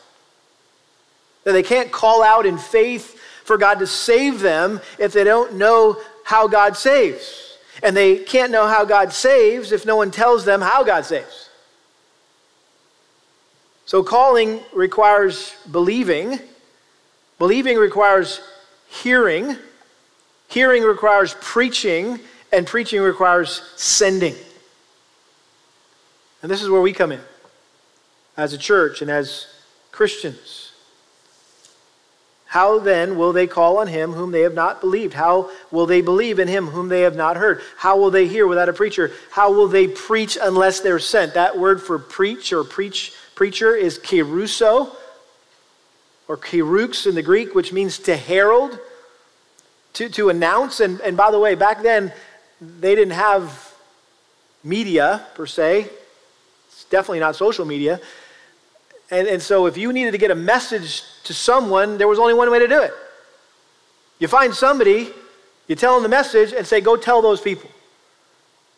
[1.45, 5.55] That they can't call out in faith for God to save them if they don't
[5.55, 7.59] know how God saves.
[7.83, 11.42] And they can't know how God saves if no one tells them how God saves.
[13.85, 16.39] So calling requires believing,
[17.39, 18.41] believing requires
[18.89, 19.57] hearing,
[20.49, 22.21] hearing requires preaching,
[22.53, 24.35] and preaching requires sending.
[26.43, 27.21] And this is where we come in
[28.37, 29.47] as a church and as
[29.91, 30.73] Christians.
[32.47, 35.15] How then will they call on him whom they have not believed?
[35.15, 37.63] How will they believe in him whom they have not heard?
[37.79, 39.11] How will they hear without a preacher?
[39.31, 41.33] How will they preach unless they're sent?
[41.33, 44.95] That word for preach or preach preacher is keruso
[46.29, 48.79] or kerux in the Greek, which means to herald,
[49.95, 50.81] to, to announce.
[50.81, 52.13] And, and by the way, back then,
[52.61, 53.73] they didn't have
[54.65, 55.89] media per se.
[56.69, 58.01] It's definitely not social media.
[59.11, 62.35] And, and so if you needed to get a message to someone, there was only
[62.35, 62.93] one way to do it.
[64.19, 65.11] You find somebody,
[65.67, 67.69] you tell them the message, and say, go tell those people.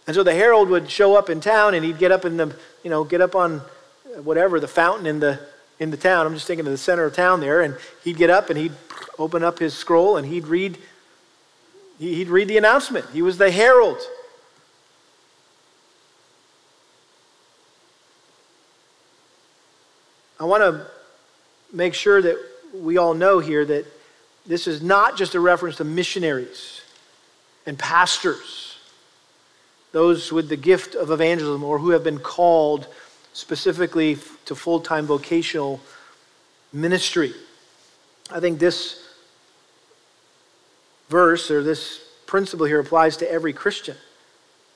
[0.07, 2.55] And so the herald would show up in town and he'd get up in the,
[2.83, 3.63] you know, get up on
[4.23, 5.41] whatever, the fountain in the
[5.79, 6.27] in the town.
[6.27, 8.73] I'm just thinking of the center of town there, and he'd get up and he'd
[9.19, 10.79] open up his scroll and he'd read
[11.99, 13.07] he'd read the announcement.
[13.13, 13.99] He was the herald.
[20.39, 20.87] I want to
[21.73, 22.37] make sure that
[22.75, 23.87] we all know here that
[24.47, 26.83] this is not just a reference to missionaries
[27.67, 28.77] and pastors,
[29.93, 32.87] those with the gift of evangelism or who have been called
[33.35, 34.17] specifically
[34.47, 35.81] to full time vocational
[36.73, 37.35] ministry.
[38.31, 39.07] I think this
[41.11, 43.97] verse or this principle here applies to every Christian.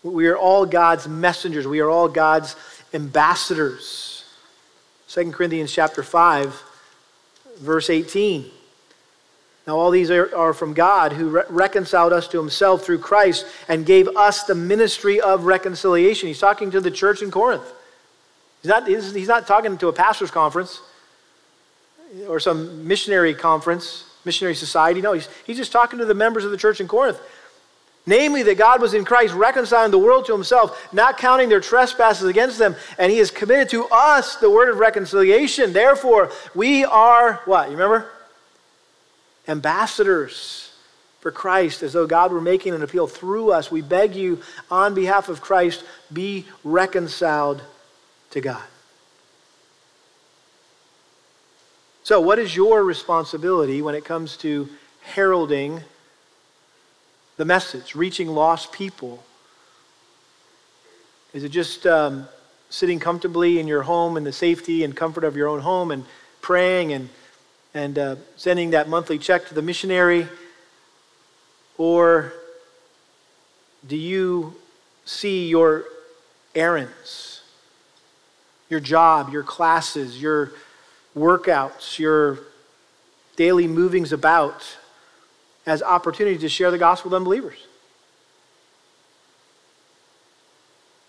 [0.03, 2.55] We are all God's messengers, we are all God's
[2.93, 4.25] ambassadors.
[5.09, 6.63] 2 Corinthians chapter 5,
[7.61, 8.51] verse 18.
[9.67, 13.85] Now, all these are, from God who re- reconciled us to himself through Christ and
[13.85, 16.29] gave us the ministry of reconciliation.
[16.29, 17.71] He's talking to the church in Corinth.
[18.69, 20.83] He's not, he's not talking to a pastor's conference
[22.29, 25.01] or some missionary conference, missionary society.
[25.01, 27.19] No, he's, he's just talking to the members of the church in Corinth.
[28.05, 32.29] Namely, that God was in Christ reconciling the world to himself, not counting their trespasses
[32.29, 35.73] against them, and he has committed to us the word of reconciliation.
[35.73, 37.71] Therefore, we are what?
[37.71, 38.11] You remember?
[39.47, 40.73] Ambassadors
[41.21, 43.71] for Christ, as though God were making an appeal through us.
[43.71, 47.63] We beg you, on behalf of Christ, be reconciled
[48.31, 48.65] to God.
[52.03, 54.69] So, what is your responsibility when it comes to
[55.03, 55.81] heralding
[57.37, 59.23] the message, reaching lost people?
[61.35, 62.27] Is it just um,
[62.71, 66.05] sitting comfortably in your home in the safety and comfort of your own home and
[66.41, 67.09] praying and,
[67.75, 70.27] and uh, sending that monthly check to the missionary?
[71.77, 72.33] Or
[73.87, 74.55] do you
[75.05, 75.85] see your
[76.55, 77.38] errands,
[78.69, 80.53] your job, your classes, your
[81.17, 82.41] workouts, your
[83.37, 84.77] daily movings about
[85.67, 87.59] as opportunities to share the gospel with unbelievers.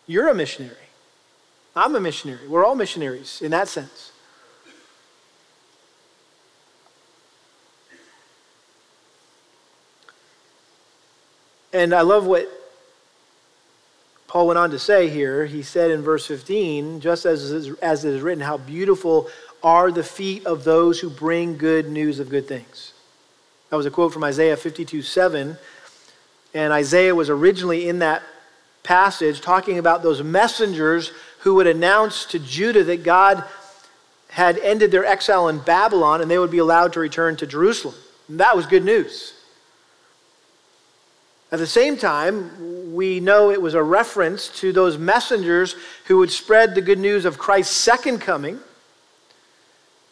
[0.08, 0.76] You're a missionary.
[1.76, 2.48] I'm a missionary.
[2.48, 4.12] We're all missionaries in that sense.
[11.72, 12.59] And I love what
[14.30, 15.48] Paul went on to say here.
[15.48, 19.28] He said in verse 15, just as, as it is written, how beautiful
[19.64, 22.94] are the feet of those who bring good news of good things.
[23.72, 25.58] That was a quote from Isaiah 52 7.
[26.54, 28.22] And Isaiah was originally in that
[28.84, 33.44] passage talking about those messengers who would announce to Judah that God
[34.30, 37.96] had ended their exile in Babylon and they would be allowed to return to Jerusalem.
[38.28, 39.34] And that was good news.
[41.52, 45.76] At the same time, we know it was a reference to those messengers
[46.06, 48.60] who would spread the good news of Christ's second coming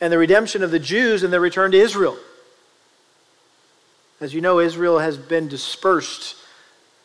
[0.02, 2.18] and the redemption of the Jews and their return to Israel.
[4.20, 6.36] As you know, Israel has been dispersed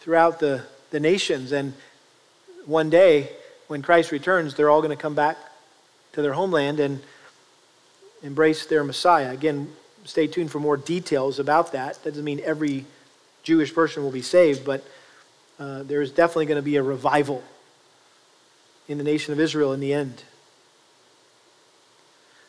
[0.00, 1.74] throughout the, the nations, and
[2.64, 3.30] one day,
[3.68, 5.36] when Christ returns, they're all going to come back
[6.12, 7.02] to their homeland and
[8.22, 9.30] embrace their Messiah.
[9.30, 9.72] Again,
[10.04, 12.02] stay tuned for more details about that.
[12.02, 12.86] That doesn't mean every
[13.42, 14.84] Jewish person will be saved, but
[15.58, 17.42] uh, there's definitely going to be a revival
[18.88, 20.22] in the nation of Israel in the end.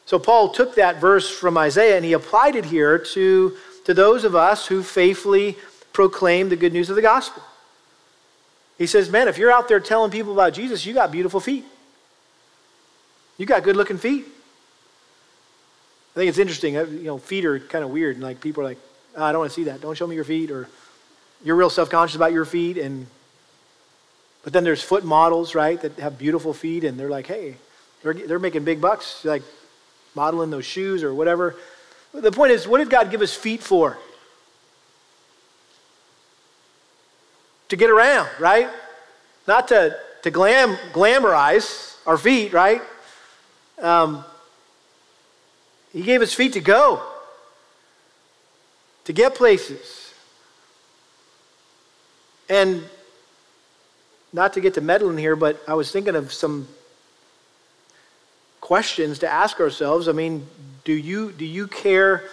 [0.06, 4.24] So Paul took that verse from Isaiah and he applied it here to to those
[4.24, 5.58] of us who faithfully
[5.92, 7.44] proclaim the good news of the gospel.
[8.78, 11.66] He says, Man, if you're out there telling people about Jesus, you got beautiful feet.
[13.38, 14.26] You got good looking feet.
[16.16, 16.78] I think it's interesting.
[16.78, 18.16] Uh, you know, feet are kind of weird.
[18.16, 18.80] And like people are like,
[19.16, 19.82] oh, I don't want to see that.
[19.82, 20.52] Don't show me your feet.
[20.52, 20.68] Or
[21.44, 22.78] you're real self conscious about your feet.
[22.78, 23.08] And
[24.44, 27.56] but then there's foot models, right, that have beautiful feet, and they're like, hey,
[28.02, 29.44] they're, they're making big bucks, like
[30.16, 31.56] modeling those shoes or whatever.
[32.14, 33.98] The point is, what did God give us feet for?
[37.70, 38.70] To get around, right?
[39.48, 42.82] Not to, to glam, glamorize our feet, right?
[43.82, 44.24] Um,
[45.94, 47.02] he gave us feet to go.
[49.06, 50.03] to get places.
[52.54, 52.84] And
[54.32, 56.68] not to get to meddling here, but I was thinking of some
[58.62, 60.08] questions to ask ourselves.
[60.08, 60.46] I mean,
[60.84, 62.26] do you, do you care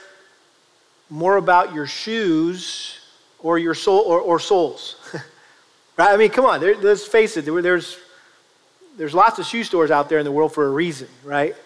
[1.09, 2.99] more about your shoes
[3.39, 4.97] or your soul or, or souls?
[5.97, 6.13] right?
[6.13, 7.97] I mean, come on, there, let's face it, there, there's,
[8.99, 11.57] there's lots of shoe stores out there in the world for a reason, right?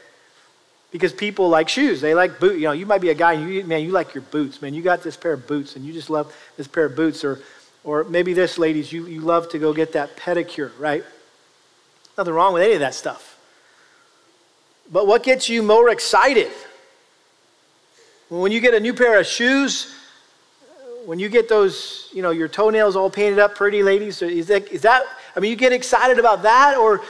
[0.92, 2.00] Because people like shoes.
[2.00, 2.54] They like boots.
[2.54, 4.74] You know, you might be a guy, and you, man, you like your boots, man.
[4.74, 7.24] You got this pair of boots, and you just love this pair of boots.
[7.24, 7.42] Or,
[7.84, 11.04] or maybe this, ladies, you, you love to go get that pedicure, right?
[12.16, 13.38] Nothing wrong with any of that stuff.
[14.90, 16.50] But what gets you more excited?
[18.30, 19.94] When you get a new pair of shoes,
[21.04, 24.68] when you get those, you know, your toenails all painted up pretty, ladies, is that,
[24.72, 25.04] is that
[25.36, 27.02] I mean, you get excited about that, or,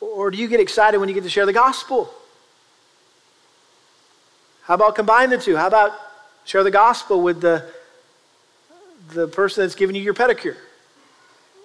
[0.00, 2.12] or do you get excited when you get to share the gospel?
[4.62, 5.56] How about combine the two?
[5.56, 5.92] How about
[6.44, 7.68] share the gospel with the,
[9.10, 10.56] the person that's giving you your pedicure?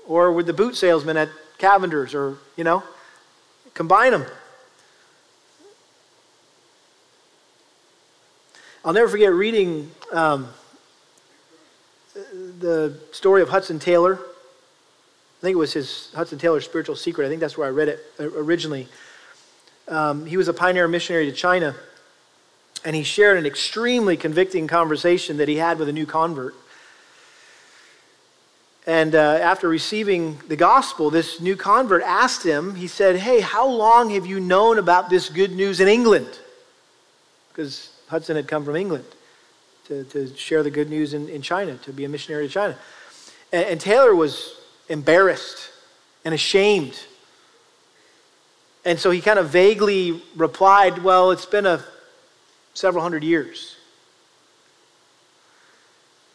[0.08, 2.84] Or with the boot salesman at Cavender's, or, you know,
[3.74, 4.26] combine them.
[8.84, 10.48] I'll never forget reading um,
[12.60, 14.16] the story of Hudson Taylor.
[14.16, 17.26] I think it was his Hudson Taylor's Spiritual Secret.
[17.26, 18.88] I think that's where I read it originally.
[19.88, 21.76] Um, he was a pioneer missionary to China,
[22.84, 26.56] and he shared an extremely convicting conversation that he had with a new convert.
[28.88, 33.68] And uh, after receiving the gospel, this new convert asked him, he said, Hey, how
[33.68, 36.40] long have you known about this good news in England?
[37.50, 39.06] Because Hudson had come from England
[39.86, 42.78] to, to share the good news in, in China, to be a missionary to China.
[43.54, 44.56] And, and Taylor was
[44.90, 45.70] embarrassed
[46.26, 47.00] and ashamed.
[48.84, 51.84] And so he kind of vaguely replied, Well, it's been a
[52.74, 53.76] several hundred years.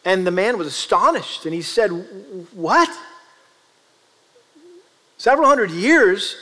[0.07, 1.89] And the man was astonished and he said,
[2.53, 2.89] What?
[5.17, 6.37] Several hundred years?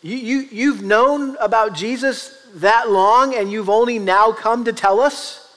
[0.00, 4.98] You, you, you've known about Jesus that long and you've only now come to tell
[4.98, 5.54] us?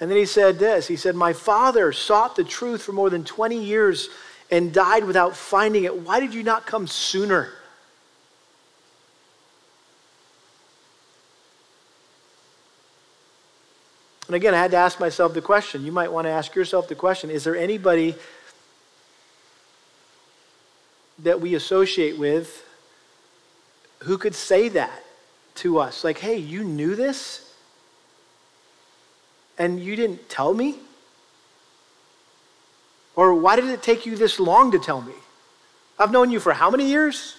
[0.00, 3.22] And then he said this He said, My father sought the truth for more than
[3.22, 4.08] 20 years
[4.50, 5.94] and died without finding it.
[5.94, 7.50] Why did you not come sooner?
[14.30, 15.84] And again, I had to ask myself the question.
[15.84, 18.14] You might want to ask yourself the question Is there anybody
[21.18, 22.64] that we associate with
[24.04, 25.02] who could say that
[25.56, 26.04] to us.
[26.04, 27.52] Like, hey, you knew this?
[29.58, 30.76] And you didn't tell me?
[33.16, 35.12] Or why did it take you this long to tell me?
[35.98, 37.34] I've known you for how many years?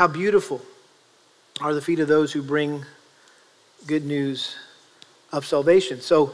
[0.00, 0.62] How beautiful
[1.60, 2.86] are the feet of those who bring
[3.86, 4.56] good news
[5.30, 6.00] of salvation.
[6.00, 6.32] So,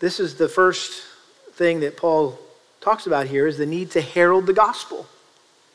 [0.00, 1.04] this is the first
[1.52, 2.36] thing that Paul
[2.80, 5.06] talks about here is the need to herald the gospel.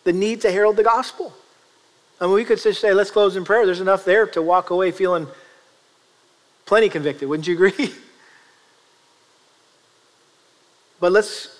[0.03, 1.33] The need to herald the gospel.
[2.19, 3.65] I mean, we could just say, let's close in prayer.
[3.65, 5.27] There's enough there to walk away feeling
[6.65, 7.29] plenty convicted.
[7.29, 7.71] Wouldn't you agree?
[10.99, 11.57] but let's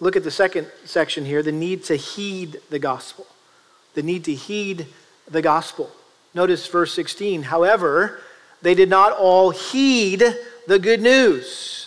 [0.00, 3.28] look at the second section here the need to heed the gospel.
[3.94, 4.86] The need to heed
[5.30, 5.90] the gospel.
[6.34, 7.44] Notice verse 16.
[7.44, 8.20] However,
[8.62, 10.22] they did not all heed
[10.66, 11.84] the good news.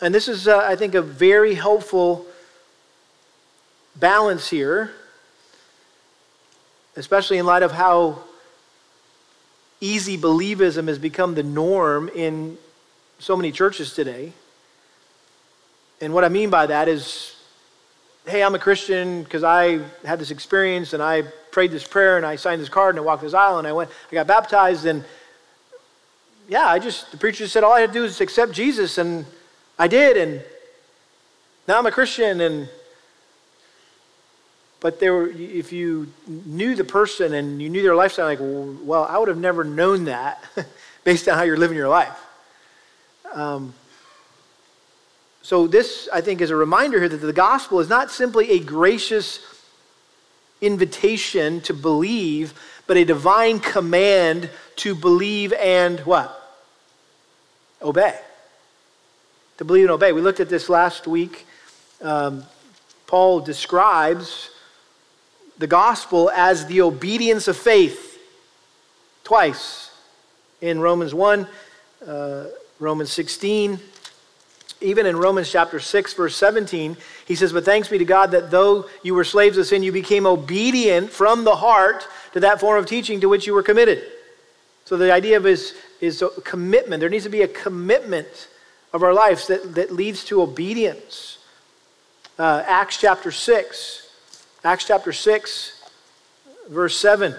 [0.00, 2.26] And this is, uh, I think, a very helpful
[3.94, 4.90] balance here,
[6.96, 8.22] especially in light of how
[9.80, 12.58] easy believism has become the norm in
[13.18, 14.32] so many churches today.
[16.00, 17.36] And what I mean by that is
[18.26, 21.22] hey, I'm a Christian because I had this experience and I
[21.52, 23.72] prayed this prayer and I signed this card and I walked this aisle and I
[23.72, 25.04] went, I got baptized and
[26.48, 29.24] yeah, I just, the preacher said all I had to do is accept Jesus and
[29.78, 30.42] I did and
[31.68, 32.68] now I'm a Christian and,
[34.80, 39.04] but there were, if you knew the person and you knew their lifestyle, like, well,
[39.08, 40.44] I would have never known that
[41.04, 42.18] based on how you're living your life.
[43.32, 43.72] Um,
[45.46, 48.58] so, this, I think, is a reminder here that the gospel is not simply a
[48.58, 49.38] gracious
[50.60, 52.52] invitation to believe,
[52.88, 56.58] but a divine command to believe and what?
[57.80, 58.18] Obey.
[59.58, 60.10] To believe and obey.
[60.10, 61.46] We looked at this last week.
[62.02, 62.42] Um,
[63.06, 64.50] Paul describes
[65.58, 68.20] the gospel as the obedience of faith
[69.22, 69.92] twice
[70.60, 71.46] in Romans 1,
[72.04, 72.46] uh,
[72.80, 73.78] Romans 16,
[74.80, 76.96] even in Romans chapter 6, verse 17,
[77.26, 79.92] he says, But thanks be to God that though you were slaves of sin, you
[79.92, 84.04] became obedient from the heart to that form of teaching to which you were committed.
[84.84, 87.00] So the idea of is, is commitment.
[87.00, 88.48] There needs to be a commitment
[88.92, 91.38] of our lives that, that leads to obedience.
[92.38, 94.10] Uh, Acts chapter 6.
[94.62, 95.82] Acts chapter 6,
[96.68, 97.34] verse 7.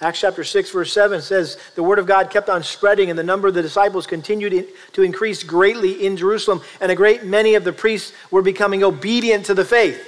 [0.00, 3.22] Acts chapter 6, verse 7 says, The word of God kept on spreading, and the
[3.22, 7.64] number of the disciples continued to increase greatly in Jerusalem, and a great many of
[7.64, 10.06] the priests were becoming obedient to the faith.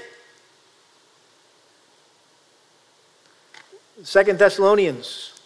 [4.03, 5.41] Second Thessalonians,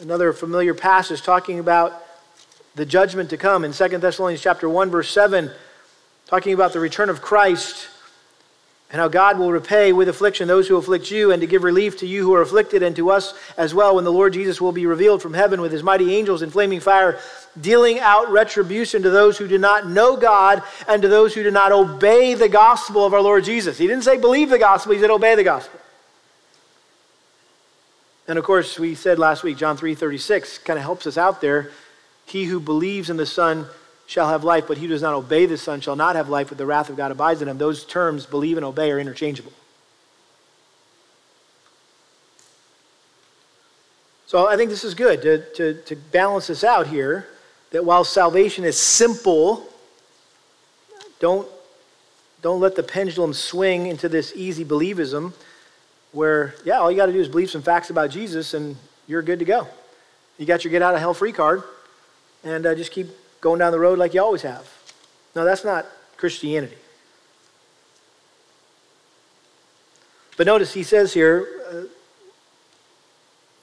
[0.00, 2.04] another familiar passage talking about
[2.76, 5.50] the judgment to come in Second Thessalonians chapter 1, verse 7,
[6.26, 7.88] talking about the return of Christ
[8.90, 11.98] and how God will repay with affliction those who afflict you, and to give relief
[11.98, 14.72] to you who are afflicted, and to us as well, when the Lord Jesus will
[14.72, 17.18] be revealed from heaven with his mighty angels in flaming fire,
[17.60, 21.50] dealing out retribution to those who do not know God and to those who do
[21.50, 23.76] not obey the gospel of our Lord Jesus.
[23.76, 25.80] He didn't say believe the gospel, he said obey the gospel.
[28.26, 31.40] And of course, we said last week, John 3 36 kind of helps us out
[31.40, 31.70] there.
[32.26, 33.66] He who believes in the Son
[34.08, 36.48] shall have life, but he who does not obey the Son shall not have life,
[36.48, 37.58] but the wrath of God abides in him.
[37.58, 39.52] Those terms, believe and obey, are interchangeable.
[44.26, 47.28] So I think this is good to, to, to balance this out here
[47.70, 49.66] that while salvation is simple,
[51.20, 51.46] don't,
[52.40, 55.34] don't let the pendulum swing into this easy believism
[56.12, 58.74] where, yeah, all you got to do is believe some facts about Jesus and
[59.06, 59.68] you're good to go.
[60.38, 61.62] You got your get out of hell free card
[62.42, 63.08] and uh, just keep
[63.40, 64.68] going down the road like you always have.
[65.34, 65.86] No, that's not
[66.16, 66.76] Christianity.
[70.36, 71.82] But notice he says here, uh,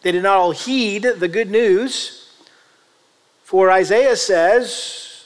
[0.01, 2.29] they did not all heed the good news.
[3.43, 5.25] For Isaiah says,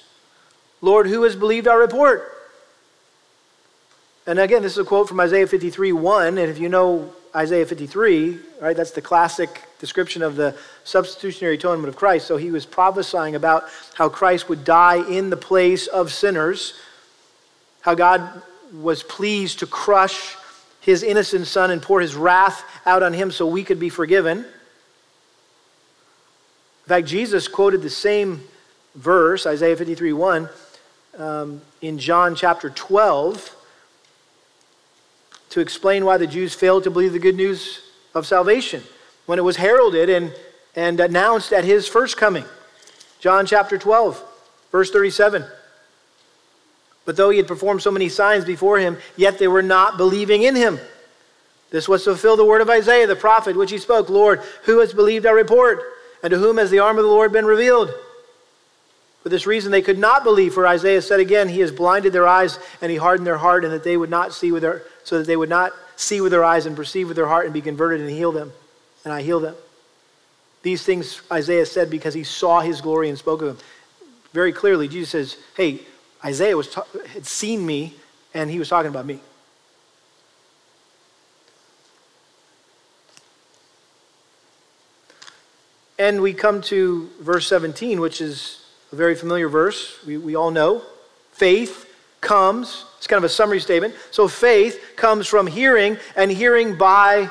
[0.81, 2.33] Lord, who has believed our report?
[4.27, 6.37] And again, this is a quote from Isaiah 53 1.
[6.37, 11.89] And if you know Isaiah 53, right, that's the classic description of the substitutionary atonement
[11.89, 12.27] of Christ.
[12.27, 16.73] So he was prophesying about how Christ would die in the place of sinners,
[17.81, 20.35] how God was pleased to crush
[20.81, 24.39] his innocent son and pour his wrath out on him so we could be forgiven.
[24.39, 24.45] In
[26.87, 28.43] fact, Jesus quoted the same
[28.95, 30.49] verse, Isaiah 53 1,
[31.17, 33.55] um, in John chapter 12
[35.51, 37.81] to explain why the Jews failed to believe the good news
[38.13, 38.83] of salvation
[39.29, 40.33] when it was heralded and,
[40.75, 42.43] and announced at his first coming.
[43.19, 44.19] John chapter 12,
[44.71, 45.45] verse 37.
[47.05, 50.41] But though he had performed so many signs before him, yet they were not believing
[50.41, 50.79] in him.
[51.69, 54.79] This was to fulfill the word of Isaiah the prophet, which he spoke Lord, who
[54.79, 55.83] has believed our report?
[56.23, 57.93] And to whom has the arm of the Lord been revealed?
[59.21, 62.27] For this reason they could not believe, for Isaiah said again, He has blinded their
[62.27, 65.19] eyes and He hardened their heart, and that they would not see with their so
[65.19, 67.61] that they would not see with their eyes and perceive with their heart and be
[67.61, 68.51] converted and heal them.
[69.03, 69.55] And I heal them.
[70.61, 73.57] These things Isaiah said because he saw his glory and spoke of them.
[74.33, 75.81] Very clearly, Jesus says, Hey,
[76.23, 77.95] Isaiah was ta- had seen me,
[78.33, 79.19] and he was talking about me.
[85.97, 89.97] And we come to verse 17, which is a very familiar verse.
[90.05, 90.81] We, we all know.
[91.33, 93.95] Faith comes, it's kind of a summary statement.
[94.11, 97.29] So faith comes from hearing, and hearing by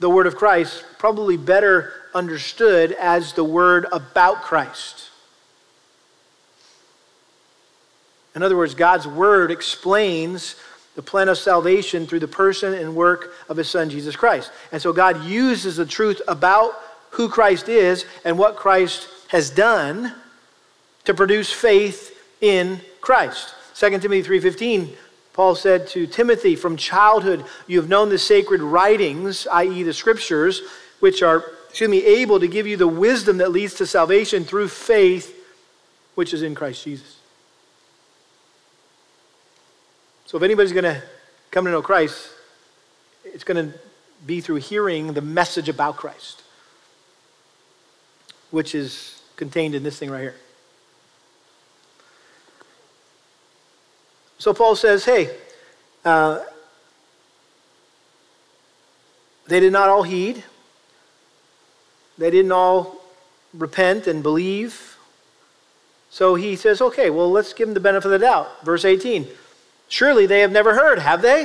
[0.00, 5.10] the word of Christ, probably better understood as the word about Christ.
[8.34, 10.56] In other words, God's word explains
[10.94, 14.50] the plan of salvation through the person and work of his son, Jesus Christ.
[14.72, 16.74] And so God uses the truth about
[17.10, 20.14] who Christ is and what Christ has done
[21.04, 23.54] to produce faith in Christ.
[23.74, 24.96] 2 Timothy 3:15
[25.32, 30.62] Paul said to Timothy, From childhood you have known the sacred writings, i.e., the scriptures,
[30.98, 34.68] which are, excuse me, able to give you the wisdom that leads to salvation through
[34.68, 35.36] faith,
[36.14, 37.16] which is in Christ Jesus.
[40.26, 41.02] So if anybody's going to
[41.50, 42.28] come to know Christ,
[43.24, 43.78] it's going to
[44.26, 46.42] be through hearing the message about Christ,
[48.50, 50.34] which is contained in this thing right here.
[54.40, 55.36] So Paul says, hey,
[56.02, 56.42] uh,
[59.46, 60.42] they did not all heed.
[62.16, 63.02] They didn't all
[63.52, 64.96] repent and believe.
[66.08, 68.64] So he says, okay, well, let's give them the benefit of the doubt.
[68.64, 69.28] Verse 18
[69.88, 71.44] Surely they have never heard, have they?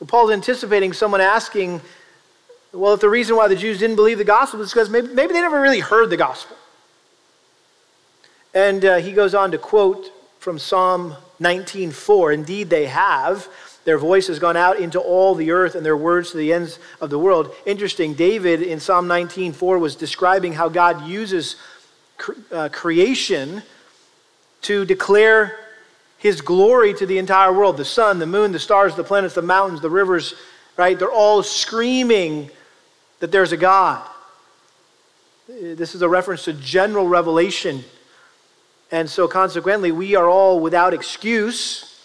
[0.00, 1.80] Well, Paul's anticipating someone asking,
[2.74, 5.32] well, if the reason why the Jews didn't believe the gospel is because maybe, maybe
[5.32, 6.58] they never really heard the gospel.
[8.54, 13.48] And uh, he goes on to quote from Psalm 19:4, indeed they have.
[13.84, 16.78] Their voice has gone out into all the earth and their words to the ends
[17.00, 17.54] of the world.
[17.64, 21.56] Interesting, David in Psalm 19:4 was describing how God uses
[22.18, 23.62] cre- uh, creation
[24.62, 25.56] to declare
[26.18, 27.78] his glory to the entire world.
[27.78, 30.34] The sun, the moon, the stars, the planets, the mountains, the rivers,
[30.76, 30.98] right?
[30.98, 32.50] They're all screaming
[33.20, 34.06] that there's a God.
[35.48, 37.84] This is a reference to general revelation.
[38.92, 42.00] And so, consequently, we are all without excuse.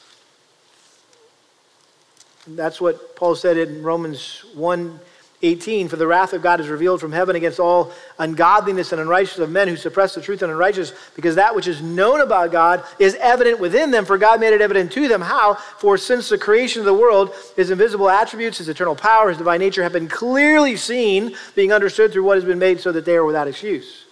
[2.47, 4.99] That's what Paul said in Romans 1
[5.41, 9.43] 18, for the wrath of God is revealed from heaven against all ungodliness and unrighteousness
[9.43, 12.83] of men who suppress the truth and unrighteous, because that which is known about God
[12.99, 15.21] is evident within them, for God made it evident to them.
[15.21, 15.55] How?
[15.55, 19.59] For since the creation of the world, his invisible attributes, his eternal power, his divine
[19.59, 23.15] nature have been clearly seen, being understood through what has been made, so that they
[23.15, 24.04] are without excuse.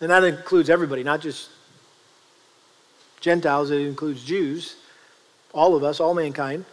[0.00, 1.50] And that includes everybody, not just
[3.20, 4.76] Gentiles, it includes Jews,
[5.52, 6.64] all of us, all mankind.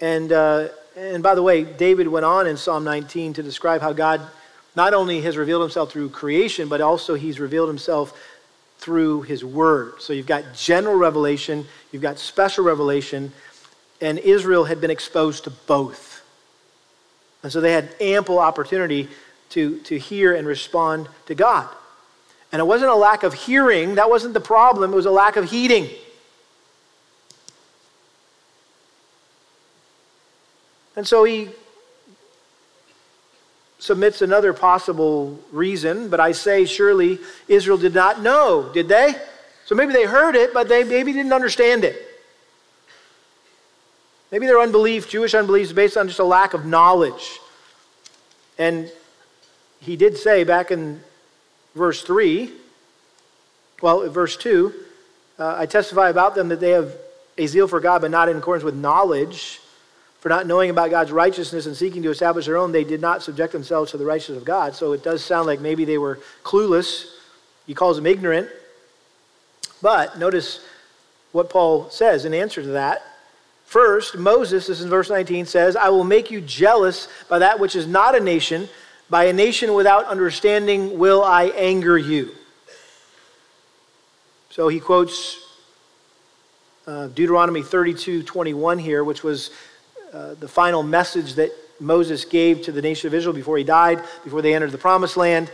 [0.00, 3.92] And, uh, and by the way, David went on in Psalm 19 to describe how
[3.92, 4.20] God
[4.74, 8.16] not only has revealed himself through creation, but also he's revealed himself
[8.78, 10.00] through his word.
[10.00, 13.32] So you've got general revelation, you've got special revelation,
[14.00, 16.22] and Israel had been exposed to both.
[17.42, 19.08] And so they had ample opportunity
[19.50, 21.68] to, to hear and respond to God.
[22.52, 25.36] And it wasn't a lack of hearing, that wasn't the problem, it was a lack
[25.36, 25.88] of heeding.
[30.96, 31.50] And so he
[33.78, 39.14] submits another possible reason, but I say surely Israel did not know, did they?
[39.64, 42.04] So maybe they heard it, but they maybe didn't understand it.
[44.32, 47.38] Maybe their unbelief, Jewish unbelief, is based on just a lack of knowledge.
[48.58, 48.90] And
[49.80, 51.00] he did say back in
[51.74, 52.50] verse 3,
[53.80, 54.72] well, verse 2,
[55.38, 56.92] uh, I testify about them that they have
[57.36, 59.60] a zeal for God, but not in accordance with knowledge.
[60.20, 63.22] For not knowing about God's righteousness and seeking to establish their own, they did not
[63.22, 64.74] subject themselves to the righteousness of God.
[64.74, 67.06] So it does sound like maybe they were clueless.
[67.68, 68.48] He calls them ignorant.
[69.80, 70.60] But notice
[71.30, 73.02] what Paul says in answer to that.
[73.64, 77.60] First, Moses, this is in verse 19, says, I will make you jealous by that
[77.60, 78.68] which is not a nation.
[79.10, 82.30] By a nation without understanding will I anger you.
[84.50, 85.38] So he quotes
[86.86, 89.50] uh, Deuteronomy 32 21 here, which was
[90.12, 94.02] uh, the final message that Moses gave to the nation of Israel before he died,
[94.24, 95.50] before they entered the promised land.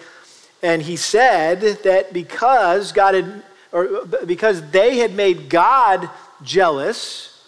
[0.63, 3.43] And he said that because God had,
[3.73, 6.09] or because they had made God
[6.43, 7.45] jealous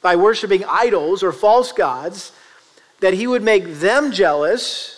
[0.00, 2.32] by worshiping idols or false gods,
[3.00, 4.95] that he would make them jealous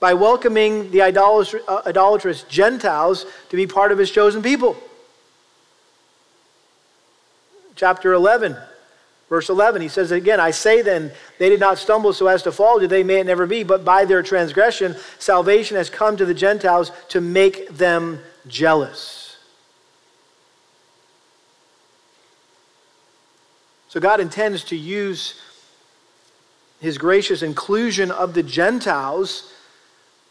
[0.00, 4.76] by welcoming the uh, idolatrous Gentiles to be part of his chosen people.
[7.74, 8.56] Chapter 11,
[9.28, 12.52] Verse 11, he says again, I say then, they did not stumble so as to
[12.52, 16.24] fall, did they may it never be, but by their transgression, salvation has come to
[16.24, 19.36] the Gentiles to make them jealous.
[23.88, 25.40] So God intends to use
[26.80, 29.52] his gracious inclusion of the Gentiles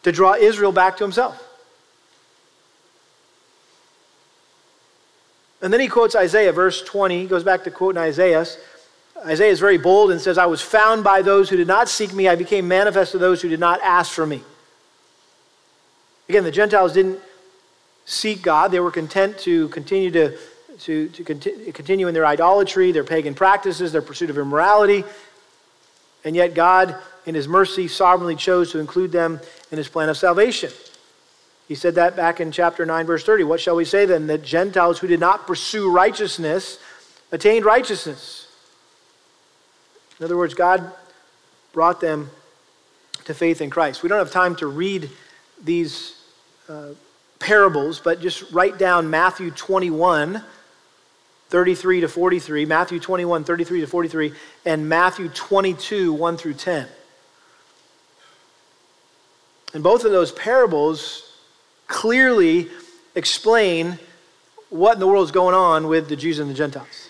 [0.06, 1.42] to draw Israel back to himself.
[5.64, 7.22] And then he quotes Isaiah, verse 20.
[7.22, 8.46] He goes back to quoting Isaiah.
[9.26, 12.14] Isaiah is very bold and says, I was found by those who did not seek
[12.14, 12.28] me.
[12.28, 14.44] I became manifest to those who did not ask for me.
[16.30, 17.20] Again, the Gentiles didn't
[18.06, 18.70] seek God.
[18.70, 20.38] They were content to continue to,
[20.82, 25.04] to, to continue in their idolatry, their pagan practices, their pursuit of immorality.
[26.24, 26.96] And yet, God,
[27.26, 29.40] in His mercy, sovereignly chose to include them
[29.72, 30.72] in His plan of salvation.
[31.68, 33.44] He said that back in chapter 9, verse 30.
[33.44, 34.28] What shall we say then?
[34.28, 36.80] That Gentiles who did not pursue righteousness
[37.32, 38.48] attained righteousness.
[40.20, 40.92] In other words, God
[41.74, 42.30] brought them
[43.26, 44.04] to faith in Christ.
[44.04, 45.10] We don't have time to read
[45.64, 46.16] these
[46.70, 46.90] uh,
[47.40, 50.42] parables, but just write down Matthew 21,
[51.50, 54.34] 33 to 43, Matthew 21, 33 to 43,
[54.66, 56.88] and Matthew 22, 1 through 10.
[59.76, 61.30] And both of those parables
[61.88, 62.70] clearly
[63.14, 64.00] explain
[64.70, 67.10] what in the world is going on with the Jews and the Gentiles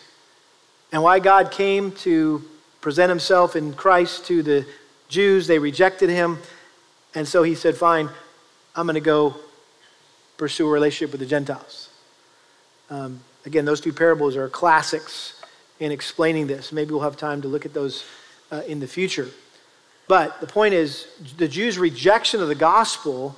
[0.91, 2.43] and why God came to
[2.82, 4.66] present himself in Christ to the
[5.09, 5.45] Jews.
[5.45, 6.39] They rejected him.
[7.13, 8.09] And so he said, Fine,
[8.76, 9.36] I'm going to go
[10.38, 11.89] pursue a relationship with the Gentiles.
[12.89, 15.39] Um, again, those two parables are classics
[15.80, 16.72] in explaining this.
[16.72, 18.05] Maybe we'll have time to look at those
[18.51, 19.30] uh, in the future.
[20.08, 23.36] But the point is, the Jews' rejection of the gospel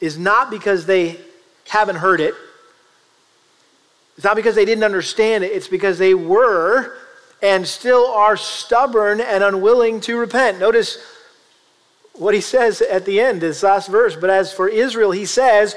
[0.00, 1.18] is not because they
[1.66, 2.34] haven't heard it,
[4.16, 6.92] it's not because they didn't understand it, it's because they were
[7.40, 10.58] and still are stubborn and unwilling to repent.
[10.58, 10.98] Notice
[12.14, 14.16] what he says at the end, this last verse.
[14.16, 15.76] But as for Israel, he says,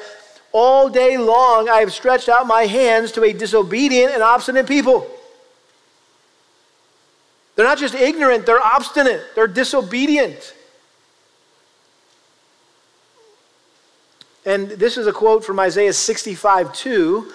[0.51, 5.07] All day long I have stretched out my hands to a disobedient and obstinate people.
[7.61, 10.55] They're not just ignorant, they're obstinate, they're disobedient.
[14.47, 17.31] And this is a quote from Isaiah 65 2,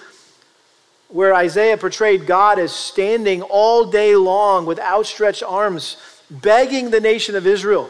[1.07, 5.95] where Isaiah portrayed God as standing all day long with outstretched arms,
[6.29, 7.89] begging the nation of Israel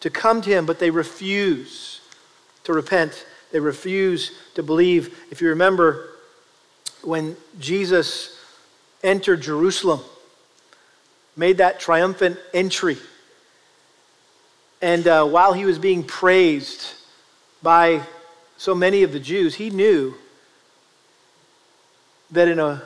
[0.00, 2.00] to come to him, but they refuse
[2.64, 3.26] to repent.
[3.52, 5.18] They refuse to believe.
[5.30, 6.08] If you remember,
[7.02, 8.40] when Jesus
[9.02, 10.00] entered Jerusalem,
[11.38, 12.98] made that triumphant entry,
[14.82, 16.92] and uh, while he was being praised
[17.62, 18.02] by
[18.56, 20.14] so many of the Jews, he knew
[22.30, 22.82] that in a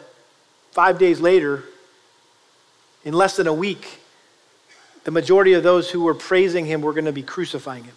[0.73, 1.65] five days later,
[3.05, 4.01] in less than a week,
[5.05, 7.95] the majority of those who were praising him were going to be crucifying him.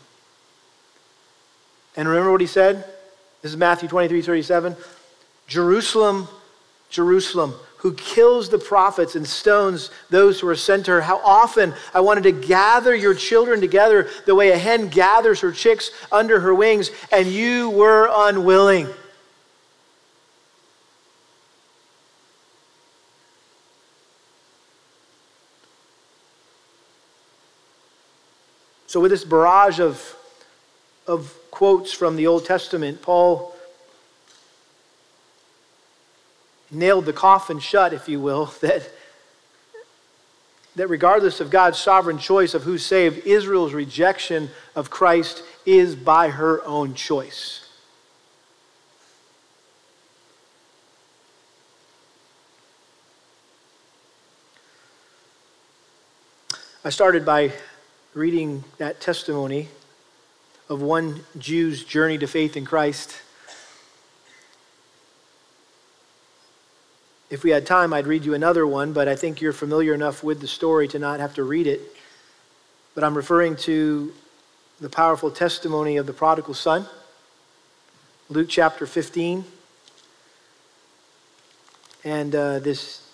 [1.95, 2.83] And remember what he said?
[3.41, 4.75] This is Matthew 23 37.
[5.47, 6.27] Jerusalem,
[6.89, 7.53] Jerusalem,
[7.85, 11.01] who kills the prophets and stones those who are sent to her.
[11.01, 15.51] How often I wanted to gather your children together the way a hen gathers her
[15.51, 18.87] chicks under her wings, and you were unwilling.
[28.87, 30.15] So, with this barrage of,
[31.05, 33.54] of quotes from the Old Testament, Paul
[36.75, 38.89] nailed the coffin shut, if you will, that,
[40.75, 46.29] that regardless of God's sovereign choice of who's saved, Israel's rejection of Christ is by
[46.29, 47.61] her own choice.
[56.83, 57.51] I started by
[58.13, 59.69] reading that testimony
[60.69, 63.15] of one Jew's journey to faith in Christ.
[67.27, 70.23] If we had time, I'd read you another one, but I think you're familiar enough
[70.23, 71.81] with the story to not have to read it.
[72.93, 74.13] But I'm referring to
[74.79, 76.85] the powerful testimony of the prodigal son,
[78.29, 79.43] Luke chapter 15.
[82.03, 83.09] And uh, this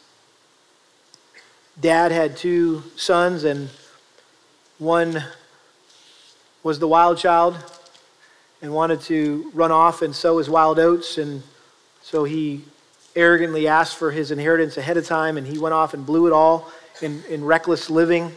[1.80, 3.70] dad had two sons, and
[4.78, 5.24] one
[6.64, 7.56] was the wild child
[8.62, 11.18] and wanted to run off and sow his wild oats.
[11.18, 11.44] And
[12.02, 12.66] so he
[13.16, 16.34] arrogantly asked for his inheritance ahead of time, and he went off and blew it
[16.34, 18.32] all in, in reckless living.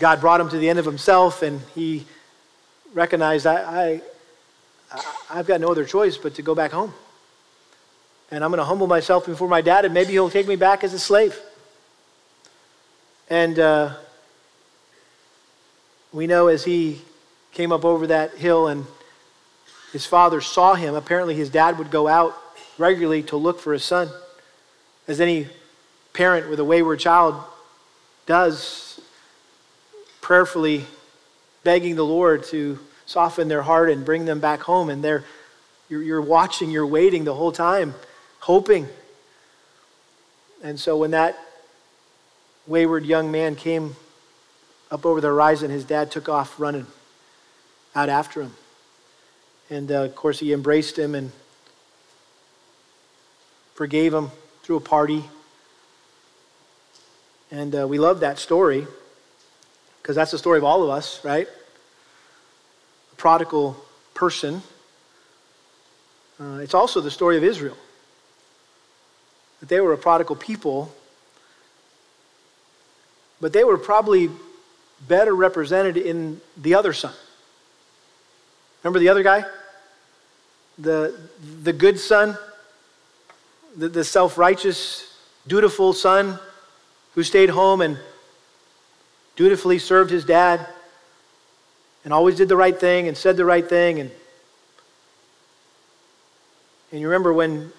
[0.00, 2.06] God brought him to the end of himself, and he
[2.94, 4.00] recognized, I,
[4.92, 5.00] I,
[5.30, 6.92] I've got no other choice but to go back home.
[8.30, 10.84] And I'm going to humble myself before my dad, and maybe he'll take me back
[10.84, 11.38] as a slave.
[13.28, 13.94] And uh,
[16.12, 17.02] we know as he
[17.52, 18.86] came up over that hill and
[19.92, 22.36] his father saw him, apparently his dad would go out
[22.80, 24.08] regularly to look for his son,
[25.06, 25.46] as any
[26.14, 27.34] parent with a wayward child
[28.26, 29.00] does,
[30.20, 30.86] prayerfully
[31.62, 34.88] begging the Lord to soften their heart and bring them back home.
[34.88, 35.24] And they're,
[35.88, 37.94] you're, you're watching, you're waiting the whole time,
[38.40, 38.88] hoping.
[40.62, 41.38] And so when that
[42.66, 43.96] wayward young man came
[44.90, 46.86] up over the horizon, his dad took off running
[47.94, 48.54] out after him.
[49.68, 51.32] And uh, of course, he embraced him and
[53.74, 54.30] forgave him
[54.62, 55.24] through a party.
[57.50, 58.86] And uh, we love that story
[60.00, 61.48] because that's the story of all of us, right?
[63.12, 63.76] A prodigal
[64.14, 64.62] person.
[66.38, 67.76] Uh, it's also the story of Israel.
[69.60, 70.94] That they were a prodigal people,
[73.40, 74.30] but they were probably
[75.06, 77.12] better represented in the other son.
[78.82, 79.44] Remember the other guy?
[80.78, 81.14] The,
[81.62, 82.38] the good son?
[83.76, 85.16] The, the self righteous,
[85.46, 86.38] dutiful son
[87.14, 87.98] who stayed home and
[89.36, 90.66] dutifully served his dad
[92.04, 94.00] and always did the right thing and said the right thing.
[94.00, 94.10] And,
[96.92, 97.72] and you remember when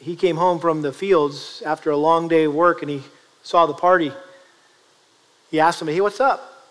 [0.00, 3.02] he came home from the fields after a long day of work and he
[3.42, 4.12] saw the party
[5.52, 6.64] he asked them, Hey, what's up?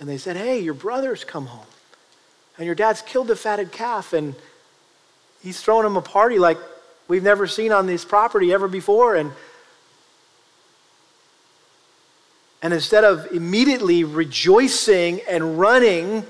[0.00, 1.66] And they said, Hey, your brother's come home.
[2.56, 4.14] And your dad's killed the fatted calf.
[4.14, 4.34] And
[5.42, 6.56] he's throwing him a party like
[7.10, 9.16] we've never seen on this property ever before.
[9.16, 9.32] And,
[12.62, 16.24] and instead of immediately rejoicing and running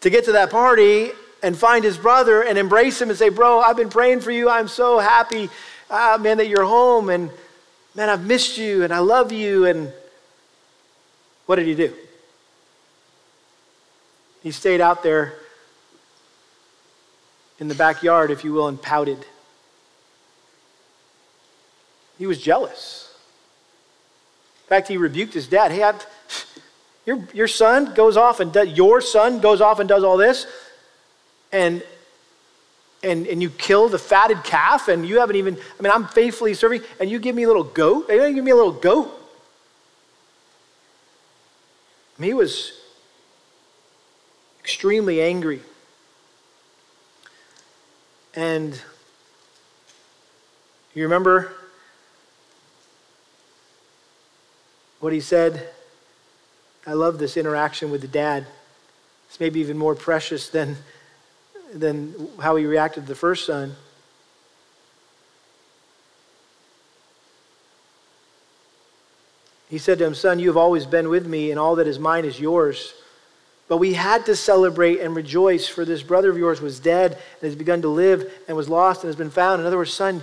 [0.00, 1.10] to get to that party
[1.42, 4.48] and find his brother and embrace him and say, Bro, I've been praying for you.
[4.48, 5.50] I'm so happy,
[5.90, 7.10] uh, man, that you're home.
[7.10, 7.28] And
[7.96, 9.66] man, I've missed you and I love you.
[9.66, 9.92] And
[11.46, 11.92] what did he do?
[14.44, 15.34] He stayed out there
[17.58, 19.26] in the backyard, if you will, and pouted.
[22.18, 23.14] He was jealous.
[24.64, 25.70] In fact, he rebuked his dad.
[25.70, 25.94] Hey, I,
[27.06, 30.46] your, your son goes off and does, your son goes off and does all this,
[31.52, 31.82] and
[33.02, 36.54] and, and you kill the fatted calf, and you haven't even, I mean, I'm faithfully
[36.54, 38.06] serving, and you give me a little goat?
[38.08, 39.14] You don't give me a little goat.
[42.20, 42.72] he was
[44.60, 45.62] extremely angry.
[48.34, 48.80] And
[50.94, 51.52] you remember
[55.00, 55.68] what he said?
[56.86, 58.46] I love this interaction with the dad.
[59.28, 60.76] It's maybe even more precious than,
[61.72, 63.76] than how he reacted to the first son.
[69.68, 71.98] He said to him, Son, you have always been with me, and all that is
[71.98, 72.94] mine is yours.
[73.68, 77.42] But we had to celebrate and rejoice, for this brother of yours was dead and
[77.42, 79.60] has begun to live and was lost and has been found.
[79.60, 80.22] In other words, son,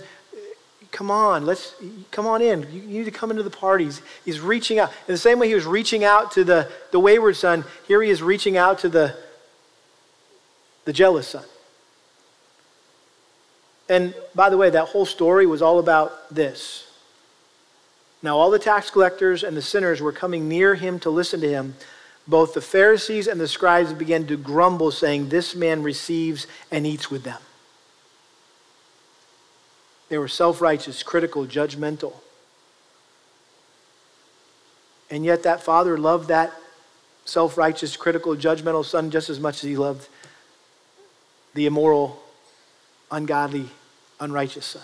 [0.96, 1.76] come on, let's
[2.10, 2.62] come on in.
[2.72, 4.02] You, need to come into the parties.
[4.24, 4.92] He's reaching out.
[5.08, 8.10] In the same way he was reaching out to the, the wayward son, here he
[8.10, 9.14] is reaching out to the,
[10.86, 11.44] the jealous son.
[13.90, 16.90] And by the way, that whole story was all about this.
[18.24, 21.50] Now, all the tax collectors and the sinners were coming near him to listen to
[21.50, 21.76] him
[22.28, 27.12] both the Pharisees and the scribes began to grumble, saying, This man receives and eats
[27.12, 27.40] with them.
[30.16, 32.14] They were self righteous, critical, judgmental.
[35.12, 36.54] And yet, that father loved that
[37.26, 40.08] self righteous, critical, judgmental son just as much as he loved
[41.54, 42.18] the immoral,
[43.12, 43.68] ungodly,
[44.22, 44.84] unrighteous son.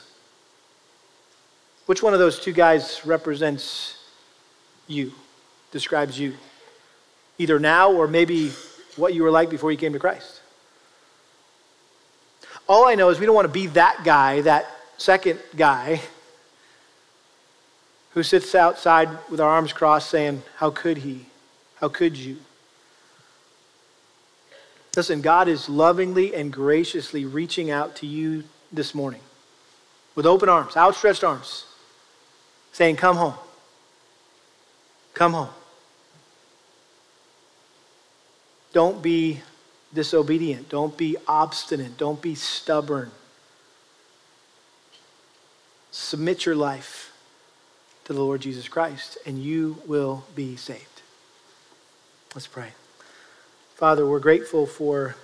[1.85, 4.03] Which one of those two guys represents
[4.87, 5.13] you,
[5.71, 6.33] describes you?
[7.37, 8.51] either now or maybe
[8.97, 10.41] what you were like before you came to Christ.
[12.67, 16.01] All I know is we don't want to be that guy, that second guy,
[18.13, 21.25] who sits outside with our arms crossed saying, How could he?
[21.75, 22.37] How could you?
[24.95, 29.21] Listen, God is lovingly and graciously reaching out to you this morning
[30.15, 31.65] with open arms, outstretched arms,
[32.73, 33.35] saying, Come home.
[35.13, 35.49] Come home.
[38.73, 39.41] Don't be
[39.93, 40.69] disobedient.
[40.69, 41.97] Don't be obstinate.
[41.97, 43.11] Don't be stubborn.
[45.91, 47.13] Submit your life
[48.05, 51.01] to the Lord Jesus Christ, and you will be saved.
[52.33, 52.69] Let's pray.
[53.75, 55.15] Father, we're grateful for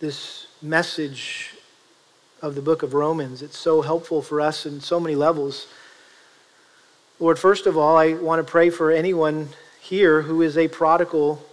[0.00, 1.54] this message
[2.42, 3.40] of the book of Romans.
[3.40, 5.68] It's so helpful for us in so many levels.
[7.20, 11.44] Lord, first of all, I want to pray for anyone here who is a prodigal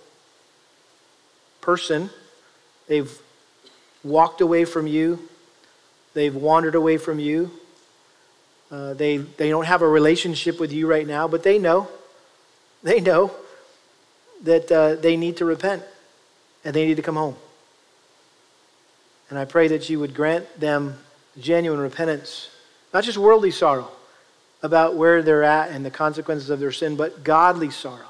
[1.62, 2.10] person.
[2.88, 3.12] They've
[4.04, 5.28] walked away from you,
[6.16, 7.52] they've wandered away from you.
[8.72, 11.88] Uh, they, they don't have a relationship with you right now, but they know.
[12.84, 13.32] They know
[14.43, 15.84] that uh, they need to repent
[16.63, 17.36] and they need to come home.
[19.30, 20.97] And I pray that you would grant them
[21.39, 22.49] genuine repentance,
[22.93, 23.91] not just worldly sorrow
[24.61, 28.09] about where they're at and the consequences of their sin, but godly sorrow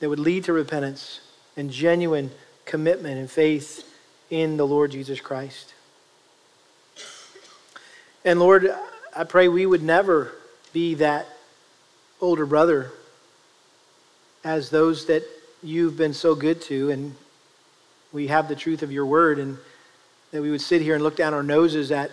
[0.00, 1.20] that would lead to repentance
[1.56, 2.30] and genuine
[2.64, 3.90] commitment and faith
[4.30, 5.74] in the Lord Jesus Christ.
[8.24, 8.74] And Lord,
[9.16, 10.32] I pray we would never
[10.72, 11.26] be that
[12.20, 12.90] older brother
[14.42, 15.22] as those that
[15.62, 17.14] you've been so good to, and
[18.12, 19.56] we have the truth of your word, and
[20.32, 22.10] that we would sit here and look down our noses at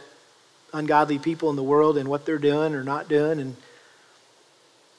[0.74, 3.56] ungodly people in the world and what they're doing or not doing, and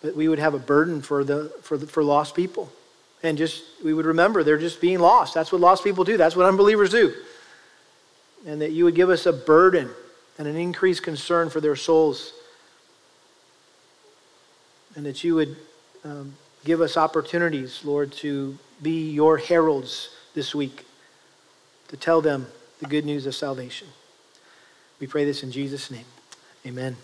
[0.02, 2.70] that we would have a burden for the for the, for lost people
[3.22, 5.34] and just we would remember they're just being lost.
[5.34, 6.16] That's what lost people do.
[6.16, 7.14] That's what unbelievers do.
[8.46, 9.90] And that you would give us a burden
[10.38, 12.32] and an increased concern for their souls.
[14.94, 15.56] And that you would
[16.04, 20.84] um, give us opportunities, Lord, to be your heralds this week,
[21.88, 22.46] to tell them
[22.80, 23.88] the good news of salvation.
[25.00, 26.06] We pray this in Jesus' name.
[26.66, 26.96] Amen.